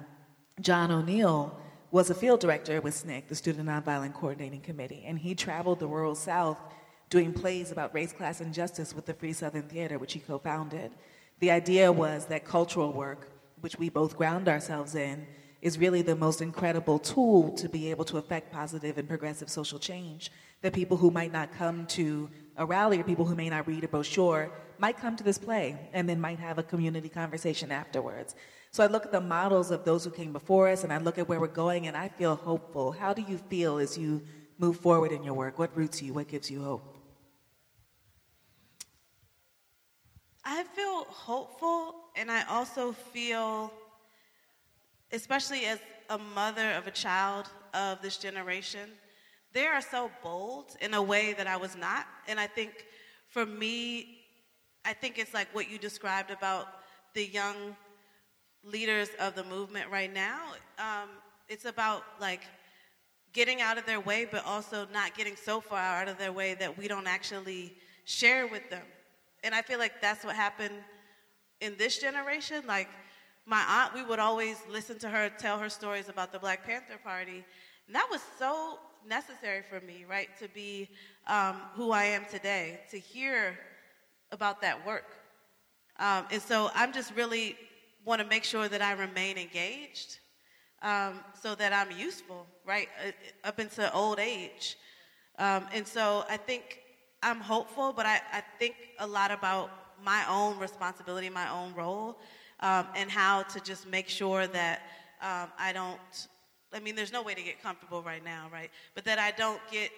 John 0.62 0.92
O'Neal, 0.92 1.60
was 1.89 2.10
a 2.10 2.16
field 2.16 2.39
director 2.39 2.80
with 2.80 2.94
SNCC, 2.94 3.28
the 3.28 3.36
Student 3.36 3.68
Nonviolent 3.70 4.13
Coordinating 4.13 4.62
Committee, 4.62 5.04
and 5.06 5.18
he 5.18 5.34
traveled 5.34 5.80
the 5.80 5.88
rural 5.88 6.16
South 6.16 6.60
doing 7.10 7.34
plays 7.34 7.72
about 7.72 7.94
race, 7.94 8.13
class, 8.13 8.39
and 8.39 8.54
justice 8.54 8.96
with 8.96 9.06
the 9.06 9.13
Free 9.13 9.34
Southern 9.34 9.63
Theater, 9.63 9.98
which 9.98 10.13
he 10.13 10.20
co 10.20 10.38
founded. 10.38 10.92
The 11.39 11.52
idea 11.52 11.92
was 11.92 12.26
that 12.28 12.46
cultural 12.46 12.94
work, 12.94 13.32
which 13.62 13.78
we 13.78 13.89
both 13.89 14.16
ground 14.16 14.48
ourselves 14.48 14.94
in, 14.96 15.26
is 15.62 15.80
really 15.80 16.02
the 16.04 16.16
most 16.16 16.42
incredible 16.42 17.00
tool 17.00 17.52
to 17.54 17.68
be 17.68 17.89
able 17.89 18.06
to 18.06 18.18
affect 18.18 18.52
positive 18.52 18.98
and 18.98 19.08
progressive 19.08 19.50
social 19.50 19.80
change. 19.80 20.32
That 20.62 20.74
people 20.74 20.98
who 20.98 21.10
might 21.10 21.32
not 21.32 21.52
come 21.54 21.88
to 21.88 22.30
a 22.58 22.66
rally 22.66 23.00
or 23.00 23.04
people 23.04 23.26
who 23.26 23.36
may 23.36 23.50
not 23.50 23.68
read 23.68 23.84
a 23.84 23.88
brochure 23.88 24.52
might 24.78 24.98
come 24.98 25.16
to 25.16 25.24
this 25.24 25.38
play 25.38 25.89
and 25.94 26.08
then 26.08 26.22
might 26.22 26.39
have 26.39 26.58
a 26.58 26.63
community 26.63 27.10
conversation 27.10 27.72
afterwards. 27.72 28.36
So 28.74 28.84
I 28.84 28.88
look 28.88 29.06
at 29.06 29.12
the 29.12 29.22
models 29.22 29.70
of 29.70 29.86
those 29.86 30.04
who 30.04 30.10
came 30.10 30.34
before 30.34 30.68
us 30.68 30.84
and 30.84 30.92
I 30.92 30.98
look 30.98 31.20
at 31.20 31.30
where 31.30 31.40
we're 31.40 31.46
going 31.46 31.86
and 31.86 31.96
I 31.96 32.08
feel 32.08 32.34
hopeful. 32.34 32.92
How 32.92 33.14
do 33.14 33.22
you 33.22 33.38
feel 33.38 33.78
as 33.78 34.00
you 34.00 34.24
move 34.58 34.78
forward 34.78 35.12
in 35.12 35.24
your 35.24 35.36
work? 35.36 35.60
What 35.60 35.78
roots 35.78 36.02
you? 36.02 36.12
What 36.12 36.28
gives 36.28 36.50
you 36.50 36.64
hope? 36.64 36.98
I 40.44 40.64
feel 40.64 41.04
hopeful, 41.04 41.96
and 42.16 42.32
I 42.32 42.44
also 42.50 42.92
feel, 42.92 43.72
especially 45.12 45.66
as 45.66 45.80
a 46.10 46.18
mother 46.18 46.72
of 46.72 46.88
a 46.88 46.92
child 46.92 47.50
of 47.76 48.02
this 48.02 48.18
generation, 48.18 48.90
they 49.54 49.68
are 49.68 49.82
so 49.82 50.10
bold 50.24 50.76
in 50.82 50.96
a 50.96 51.02
way 51.02 51.34
that 51.34 51.46
I 51.46 51.58
was 51.58 51.78
not. 51.78 52.08
And 52.28 52.40
I 52.40 52.48
think 52.48 52.88
for 53.30 53.46
me, 53.46 54.24
I 54.84 54.94
think 54.94 55.20
it's 55.20 55.34
like 55.34 55.48
what 55.54 55.70
you 55.70 55.78
described 55.78 56.32
about 56.32 56.68
the 57.14 57.24
young 57.24 57.76
leaders 58.63 59.10
of 59.19 59.36
the 59.36 59.43
movement 59.43 59.89
right 59.91 60.13
now. 60.13 60.41
Um, 60.80 61.10
it's 61.49 61.65
about 61.65 62.04
like 62.19 62.41
getting 63.34 63.62
out 63.62 63.78
of 63.78 63.86
their 63.86 63.99
way, 63.99 64.28
but 64.30 64.45
also 64.45 64.88
not 64.93 65.15
getting 65.15 65.36
so 65.36 65.60
far 65.60 65.80
out 65.80 66.08
of 66.08 66.17
their 66.17 66.32
way 66.32 66.54
that 66.56 66.78
we 66.78 66.88
don't 66.88 67.08
actually 67.08 67.73
share 68.06 68.47
with 68.47 68.69
them 68.69 68.84
and 69.43 69.54
I 69.54 69.62
feel 69.62 69.78
like 69.78 70.02
that's 70.02 70.23
what 70.23 70.36
happened 70.36 70.73
in 71.60 71.76
this 71.78 71.99
generation. 71.99 72.63
Like 72.65 72.88
my 73.45 73.62
aunt, 73.67 73.93
we 73.93 74.04
would 74.04 74.19
always 74.19 74.58
listen 74.69 74.97
to 74.99 75.10
her 75.10 75.30
tell 75.38 75.60
her 75.60 75.69
stories 75.69 76.08
about 76.10 76.32
the 76.32 76.39
Black 76.39 76.65
Panther 76.65 76.97
Party. 77.04 77.43
And 77.88 77.95
that 77.95 78.08
was 78.10 78.21
so 78.39 78.80
necessary 79.06 79.62
for 79.69 79.86
me, 79.86 80.06
right, 80.10 80.30
to 80.39 80.47
be 80.47 80.89
um, 81.28 81.58
who 81.76 81.91
I 81.91 82.06
am 82.06 82.23
today, 82.32 82.80
to 82.91 82.97
hear 82.97 83.60
about 84.32 84.62
that 84.62 84.86
work. 84.86 85.12
Um, 85.99 86.26
and 86.32 86.41
so 86.41 86.71
I'm 86.73 86.93
just 86.93 87.13
really 87.13 87.58
want 88.06 88.22
to 88.22 88.28
make 88.28 88.44
sure 88.44 88.68
that 88.68 88.82
I 88.82 88.94
remain 88.94 89.38
engaged 89.38 90.20
um, 90.82 91.20
so 91.42 91.56
that 91.56 91.72
I'm 91.72 91.98
useful, 91.98 92.46
right, 92.66 92.89
uh, 93.06 93.48
up 93.48 93.60
into 93.60 93.92
old 93.94 94.20
age. 94.20 94.78
Um, 95.39 95.66
and 95.74 95.88
so 95.88 96.26
I 96.30 96.38
think 96.38 96.80
I'm 97.22 97.39
hopeful, 97.39 97.94
but 97.94 98.06
I, 98.06 98.20
I 98.32 98.44
think 98.60 98.76
a 99.00 99.08
lot 99.08 99.32
about 99.32 99.72
my 100.04 100.24
own 100.30 100.60
responsibility, 100.60 101.30
my 101.30 101.50
own 101.50 101.74
role, 101.74 102.18
um, 102.60 102.88
and 102.96 103.10
how 103.10 103.44
to 103.44 103.60
just 103.62 103.88
make 103.88 104.10
sure 104.10 104.48
that 104.48 104.82
um, 105.22 105.50
I 105.58 105.72
don't. 105.74 106.00
I 106.74 106.80
mean, 106.80 106.96
there's 106.96 107.13
no 107.13 107.22
way 107.22 107.34
to 107.36 107.42
get 107.42 107.62
comfortable 107.62 108.02
right 108.02 108.24
now, 108.24 108.50
right? 108.52 108.72
But 108.96 109.06
that 109.06 109.20
I 109.20 109.32
don't 109.32 109.62
get 109.72 109.92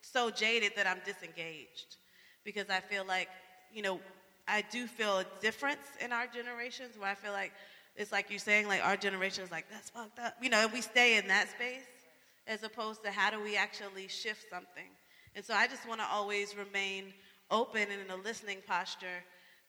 so 0.00 0.30
jaded 0.30 0.72
that 0.76 0.86
I'm 0.86 1.00
disengaged. 1.04 1.96
Because 2.44 2.70
I 2.70 2.80
feel 2.80 3.04
like, 3.04 3.28
you 3.72 3.82
know, 3.82 4.00
I 4.48 4.62
do 4.70 4.86
feel 4.86 5.18
a 5.18 5.26
difference 5.40 5.86
in 6.02 6.12
our 6.12 6.26
generations 6.26 6.98
where 6.98 7.08
I 7.08 7.14
feel 7.14 7.32
like 7.32 7.52
it's 7.96 8.12
like 8.12 8.30
you're 8.30 8.38
saying, 8.38 8.68
like 8.68 8.84
our 8.84 8.96
generation 8.96 9.44
is 9.44 9.50
like, 9.50 9.66
that's 9.70 9.90
fucked 9.90 10.18
up. 10.18 10.34
You 10.40 10.48
know, 10.48 10.68
we 10.72 10.80
stay 10.80 11.18
in 11.18 11.28
that 11.28 11.50
space 11.50 11.86
as 12.46 12.62
opposed 12.62 13.02
to 13.04 13.10
how 13.10 13.30
do 13.30 13.42
we 13.42 13.56
actually 13.56 14.08
shift 14.08 14.48
something. 14.48 14.90
And 15.34 15.44
so 15.44 15.54
I 15.54 15.66
just 15.66 15.88
want 15.88 16.00
to 16.00 16.06
always 16.10 16.56
remain 16.56 17.12
open 17.50 17.82
and 17.82 18.00
in 18.00 18.10
a 18.10 18.16
listening 18.16 18.58
posture 18.66 19.24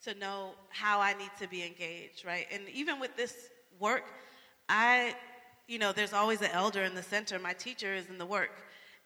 to 0.05 0.15
know 0.15 0.51
how 0.69 0.99
I 0.99 1.13
need 1.13 1.29
to 1.39 1.47
be 1.47 1.63
engaged, 1.63 2.25
right? 2.25 2.47
And 2.51 2.63
even 2.69 2.99
with 2.99 3.15
this 3.15 3.49
work, 3.79 4.03
I, 4.69 5.15
you 5.67 5.77
know, 5.77 5.91
there's 5.91 6.13
always 6.13 6.41
an 6.41 6.49
elder 6.53 6.83
in 6.83 6.95
the 6.95 7.03
center. 7.03 7.37
My 7.37 7.53
teacher 7.53 7.93
is 7.93 8.07
in 8.07 8.17
the 8.17 8.25
work. 8.25 8.51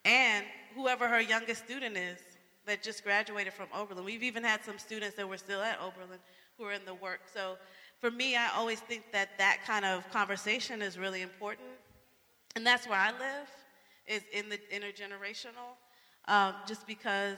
And 0.05 0.45
whoever 0.75 1.07
her 1.07 1.19
youngest 1.19 1.65
student 1.65 1.97
is 1.97 2.19
that 2.65 2.83
just 2.83 3.03
graduated 3.03 3.53
from 3.53 3.67
Oberlin. 3.73 4.03
We've 4.05 4.23
even 4.23 4.43
had 4.43 4.63
some 4.63 4.77
students 4.79 5.15
that 5.17 5.27
were 5.27 5.37
still 5.37 5.61
at 5.61 5.79
Oberlin 5.79 6.19
who 6.57 6.65
are 6.65 6.73
in 6.73 6.85
the 6.85 6.93
work. 6.93 7.21
So 7.33 7.57
for 7.99 8.11
me, 8.11 8.35
I 8.35 8.49
always 8.55 8.79
think 8.79 9.11
that 9.11 9.37
that 9.37 9.59
kind 9.65 9.85
of 9.85 10.09
conversation 10.11 10.81
is 10.81 10.97
really 10.97 11.21
important. 11.21 11.67
And 12.55 12.65
that's 12.65 12.87
where 12.87 12.99
I 12.99 13.11
live, 13.11 13.49
is 14.07 14.21
in 14.31 14.49
the 14.49 14.57
intergenerational 14.73 15.75
um, 16.27 16.53
just 16.67 16.87
because 16.87 17.37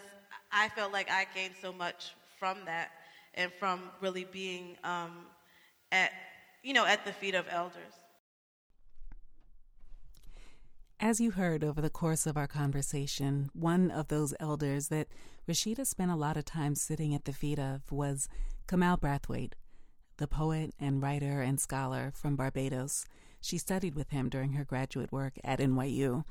I 0.51 0.69
felt 0.69 0.93
like 0.93 1.09
I 1.09 1.25
gained 1.35 1.55
so 1.61 1.73
much 1.73 2.13
from 2.39 2.57
that 2.65 2.91
and 3.33 3.51
from 3.59 3.81
really 4.01 4.25
being 4.25 4.77
um, 4.83 5.25
at, 5.91 6.11
you 6.63 6.73
know, 6.73 6.85
at 6.85 7.05
the 7.05 7.11
feet 7.11 7.35
of 7.35 7.45
elders. 7.49 7.93
As 10.99 11.21
you 11.21 11.29
heard 11.29 11.63
over 11.63 11.79
the 11.79 11.91
course 11.91 12.25
of 12.25 12.37
our 12.37 12.47
conversation, 12.47 13.51
one 13.53 13.91
of 13.91 14.07
those 14.07 14.33
elders 14.39 14.87
that 14.87 15.07
Rashida 15.47 15.85
spent 15.85 16.09
a 16.09 16.15
lot 16.15 16.37
of 16.37 16.45
time 16.45 16.73
sitting 16.73 17.13
at 17.13 17.25
the 17.25 17.33
feet 17.33 17.59
of 17.59 17.91
was 17.91 18.27
Kamau 18.67 18.99
Brathwaite, 18.99 19.53
the 20.17 20.27
poet 20.27 20.73
and 20.79 20.99
writer 20.99 21.43
and 21.43 21.59
scholar 21.59 22.11
from 22.15 22.35
Barbados. 22.35 23.05
She 23.39 23.59
studied 23.59 23.93
with 23.93 24.09
him 24.09 24.27
during 24.27 24.53
her 24.53 24.65
graduate 24.65 25.11
work 25.11 25.33
at 25.43 25.59
NYU. 25.59 26.23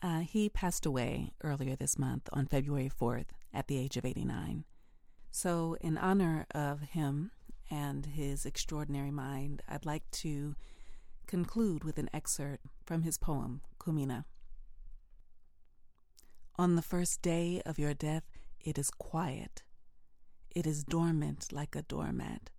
Uh, 0.00 0.20
he 0.20 0.48
passed 0.48 0.86
away 0.86 1.32
earlier 1.42 1.74
this 1.74 1.98
month 1.98 2.28
on 2.32 2.46
February 2.46 2.90
4th 2.96 3.26
at 3.52 3.66
the 3.66 3.76
age 3.76 3.96
of 3.96 4.04
89. 4.04 4.62
So, 5.32 5.76
in 5.80 5.98
honor 5.98 6.46
of 6.54 6.80
him 6.80 7.32
and 7.68 8.06
his 8.06 8.46
extraordinary 8.46 9.10
mind, 9.10 9.62
I'd 9.68 9.84
like 9.84 10.08
to 10.12 10.54
conclude 11.26 11.84
with 11.84 11.98
an 11.98 12.10
excerpt 12.12 12.66
from 12.84 13.02
his 13.02 13.18
poem, 13.18 13.60
Kumina. 13.78 14.24
On 16.56 16.76
the 16.76 16.82
first 16.82 17.22
day 17.22 17.62
of 17.64 17.78
your 17.78 17.94
death, 17.94 18.24
it 18.60 18.78
is 18.78 18.90
quiet. 18.90 19.62
It 20.54 20.66
is 20.66 20.84
dormant 20.84 21.52
like 21.52 21.74
a 21.76 21.82
doormat. 21.82 22.50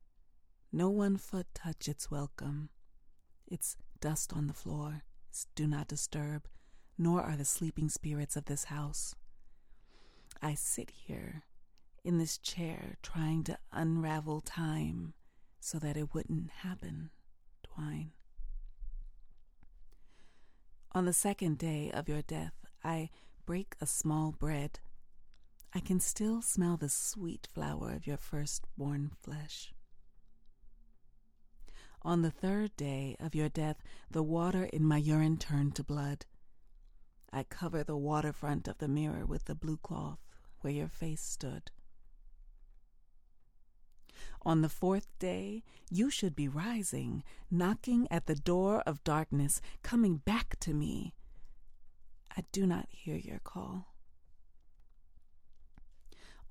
No 0.71 0.89
one 0.89 1.17
foot 1.17 1.47
touch 1.53 1.87
its 1.87 2.09
welcome. 2.09 2.69
It's 3.45 3.75
dust 3.99 4.33
on 4.33 4.47
the 4.47 4.53
floor. 4.53 5.03
It's 5.29 5.47
do 5.55 5.67
not 5.67 5.87
disturb 5.87 6.47
nor 7.01 7.21
are 7.23 7.35
the 7.35 7.45
sleeping 7.45 7.89
spirits 7.89 8.35
of 8.35 8.45
this 8.45 8.65
house. 8.65 9.15
I 10.39 10.53
sit 10.53 10.91
here 10.91 11.43
in 12.03 12.19
this 12.19 12.37
chair 12.37 12.97
trying 13.01 13.43
to 13.45 13.57
unravel 13.71 14.41
time 14.41 15.13
so 15.59 15.79
that 15.79 15.97
it 15.97 16.13
wouldn't 16.13 16.51
happen, 16.61 17.09
Twine. 17.63 18.11
On 20.93 21.05
the 21.05 21.13
second 21.13 21.57
day 21.57 21.89
of 21.89 22.09
your 22.09 22.21
death, 22.21 22.65
I 22.83 23.11
break 23.45 23.75
a 23.79 23.85
small 23.85 24.33
bread. 24.33 24.79
I 25.73 25.79
can 25.79 26.01
still 26.01 26.41
smell 26.41 26.75
the 26.75 26.89
sweet 26.89 27.47
flower 27.53 27.93
of 27.93 28.05
your 28.05 28.17
firstborn 28.17 29.11
flesh. 29.21 29.73
On 32.01 32.23
the 32.23 32.31
third 32.31 32.75
day 32.75 33.15
of 33.21 33.33
your 33.33 33.47
death, 33.47 33.81
the 34.09 34.21
water 34.21 34.65
in 34.65 34.83
my 34.83 34.97
urine 34.97 35.37
turned 35.37 35.75
to 35.75 35.83
blood. 35.83 36.25
I 37.31 37.43
cover 37.43 37.85
the 37.85 37.95
waterfront 37.95 38.67
of 38.67 38.79
the 38.79 38.89
mirror 38.89 39.25
with 39.25 39.45
the 39.45 39.55
blue 39.55 39.77
cloth 39.77 40.19
where 40.59 40.73
your 40.73 40.89
face 40.89 41.21
stood. 41.21 41.71
On 44.43 44.61
the 44.61 44.69
fourth 44.69 45.07
day, 45.19 45.63
you 45.91 46.09
should 46.09 46.35
be 46.35 46.47
rising, 46.47 47.23
knocking 47.51 48.07
at 48.09 48.25
the 48.25 48.35
door 48.35 48.81
of 48.87 49.03
darkness, 49.03 49.61
coming 49.83 50.17
back 50.17 50.59
to 50.61 50.73
me. 50.73 51.13
I 52.35 52.43
do 52.51 52.65
not 52.65 52.87
hear 52.89 53.17
your 53.17 53.39
call. 53.39 53.93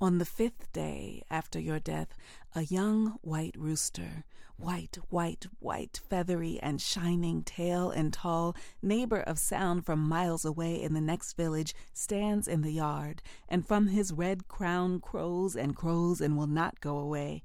On 0.03 0.18
the 0.18 0.24
fifth 0.24 0.72
day 0.72 1.24
after 1.30 1.59
your 1.59 1.78
death, 1.78 2.16
a 2.55 2.62
young 2.62 3.18
white 3.22 3.55
rooster, 3.59 4.24
white, 4.57 4.97
white, 5.09 5.47
white, 5.59 6.01
feathery 6.09 6.59
and 6.62 6.80
shining, 6.80 7.43
tail 7.43 7.91
and 7.91 8.12
tall, 8.12 8.57
neighbor 8.80 9.20
of 9.20 9.38
sound 9.38 9.84
from 9.84 10.09
miles 10.09 10.45
away 10.45 10.80
in 10.80 10.95
the 10.95 11.01
next 11.01 11.36
village, 11.36 11.74
stands 11.93 12.47
in 12.47 12.62
the 12.62 12.72
yard, 12.72 13.20
and 13.49 13.66
from 13.66 13.88
his 13.88 14.12
red 14.12 14.49
crown 14.49 15.01
crows 15.01 15.57
and 15.57 15.76
crows 15.76 16.20
and 16.20 16.36
will 16.38 16.47
not 16.47 16.80
go 16.80 16.97
away. 16.97 17.43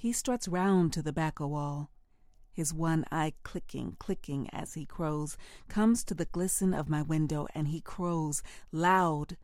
He 0.00 0.12
struts 0.12 0.46
round 0.46 0.92
to 0.92 1.02
the 1.02 1.12
back 1.12 1.40
wall, 1.40 1.90
his 2.52 2.72
one 2.72 3.04
eye 3.10 3.32
clicking, 3.42 3.96
clicking 3.98 4.48
as 4.50 4.74
he 4.74 4.86
crows, 4.86 5.36
comes 5.66 6.04
to 6.04 6.14
the 6.14 6.26
glisten 6.26 6.72
of 6.72 6.88
my 6.88 7.02
window, 7.02 7.48
and 7.52 7.66
he 7.66 7.80
crows 7.80 8.40
loud 8.70 9.36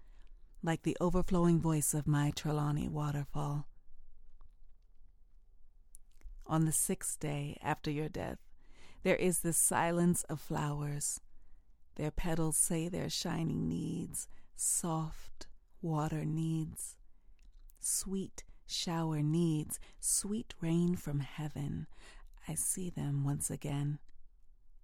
like 0.63 0.85
the 0.85 0.97
overflowing 1.01 1.61
voice 1.61 1.93
of 1.93 2.07
my 2.07 2.31
Trelawney 2.31 2.89
waterfall. 2.89 3.67
On 6.47 6.67
the 6.67 6.73
sixth 6.73 7.19
day 7.19 7.59
after 7.61 7.91
your 7.91 8.09
death, 8.09 8.39
there 9.03 9.17
is 9.17 9.41
the 9.41 9.53
silence 9.53 10.23
of 10.29 10.41
flowers. 10.41 11.21
Their 11.97 12.13
petals 12.13 12.57
say 12.57 12.89
their 12.89 13.11
shining 13.11 13.69
needs, 13.69 14.29
soft 14.55 15.49
water 15.83 16.25
needs, 16.25 16.95
sweet 17.81 18.45
shower 18.67 19.23
needs, 19.23 19.79
sweet 20.01 20.55
rain 20.61 20.97
from 20.97 21.21
heaven. 21.21 21.87
I 22.49 22.55
see 22.55 22.91
them 22.91 23.25
once 23.25 23.51
again 23.51 23.99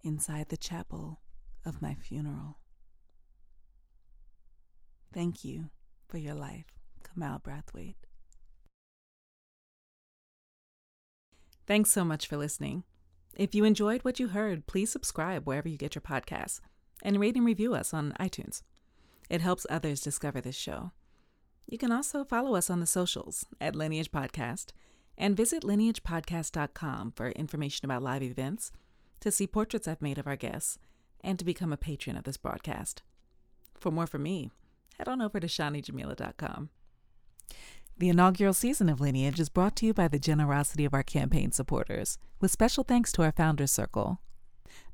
inside 0.02 0.48
the 0.48 0.56
chapel 0.56 1.20
of 1.64 1.82
my 1.82 1.94
funeral. 1.94 2.58
Thank 5.12 5.44
you 5.44 5.70
for 6.08 6.18
your 6.18 6.34
life, 6.34 6.66
Kamau 7.02 7.42
Brathwaite. 7.42 7.96
Thanks 11.66 11.90
so 11.90 12.04
much 12.04 12.26
for 12.26 12.36
listening. 12.36 12.84
If 13.36 13.54
you 13.54 13.64
enjoyed 13.64 14.02
what 14.02 14.18
you 14.18 14.28
heard, 14.28 14.66
please 14.66 14.90
subscribe 14.90 15.46
wherever 15.46 15.68
you 15.68 15.76
get 15.76 15.94
your 15.94 16.02
podcasts 16.02 16.60
and 17.02 17.20
rate 17.20 17.36
and 17.36 17.46
review 17.46 17.74
us 17.74 17.94
on 17.94 18.14
iTunes. 18.18 18.62
It 19.28 19.40
helps 19.40 19.66
others 19.70 20.00
discover 20.00 20.40
this 20.40 20.56
show. 20.56 20.90
You 21.70 21.78
can 21.78 21.92
also 21.92 22.24
follow 22.24 22.56
us 22.56 22.68
on 22.68 22.80
the 22.80 22.86
socials 22.86 23.46
at 23.60 23.76
Lineage 23.76 24.10
Podcast 24.10 24.72
and 25.16 25.36
visit 25.36 25.62
lineagepodcast.com 25.62 27.12
for 27.12 27.30
information 27.30 27.84
about 27.84 28.02
live 28.02 28.24
events, 28.24 28.72
to 29.20 29.30
see 29.30 29.46
portraits 29.46 29.86
I've 29.86 30.02
made 30.02 30.18
of 30.18 30.26
our 30.26 30.34
guests, 30.34 30.78
and 31.20 31.38
to 31.38 31.44
become 31.44 31.72
a 31.72 31.76
patron 31.76 32.16
of 32.16 32.24
this 32.24 32.38
broadcast. 32.38 33.02
For 33.76 33.92
more 33.92 34.08
from 34.08 34.24
me, 34.24 34.50
head 34.98 35.06
on 35.06 35.22
over 35.22 35.38
to 35.38 35.46
shanijamila.com. 35.46 36.70
The 37.98 38.08
inaugural 38.08 38.54
season 38.54 38.88
of 38.88 39.00
Lineage 39.00 39.38
is 39.38 39.48
brought 39.48 39.76
to 39.76 39.86
you 39.86 39.94
by 39.94 40.08
the 40.08 40.18
generosity 40.18 40.84
of 40.84 40.94
our 40.94 41.04
campaign 41.04 41.52
supporters, 41.52 42.18
with 42.40 42.50
special 42.50 42.82
thanks 42.82 43.12
to 43.12 43.22
our 43.22 43.32
Founders 43.32 43.70
Circle. 43.70 44.20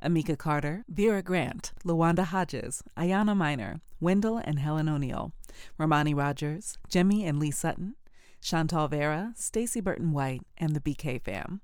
Amika 0.03 0.37
Carter, 0.37 0.85
Vera 0.89 1.22
Grant, 1.22 1.72
Lawanda 1.85 2.24
Hodges, 2.24 2.83
Ayana 2.97 3.37
Miner, 3.37 3.81
Wendell 4.01 4.39
and 4.39 4.59
Helen 4.59 4.89
O'Neill, 4.89 5.33
Romani 5.79 6.14
Rogers, 6.14 6.79
Jemmy 6.89 7.24
and 7.24 7.39
Lee 7.39 7.51
Sutton, 7.51 7.95
Chantal 8.41 8.89
Vera, 8.89 9.33
Stacy 9.35 9.81
Burton 9.81 10.12
White, 10.12 10.43
and 10.59 10.77
the 10.77 10.81
BK 10.81 11.20
fam. 11.22 11.61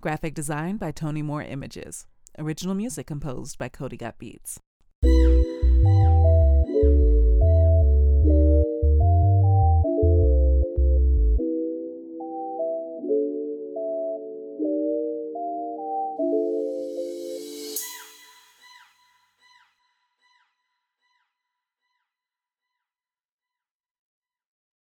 Graphic 0.00 0.34
design 0.34 0.76
by 0.76 0.92
Tony 0.92 1.22
Moore 1.22 1.42
Images. 1.42 2.06
Original 2.38 2.74
music 2.74 3.06
composed 3.06 3.58
by 3.58 3.68
Cody 3.68 3.96
Got 3.96 4.18
Beats. 4.18 4.60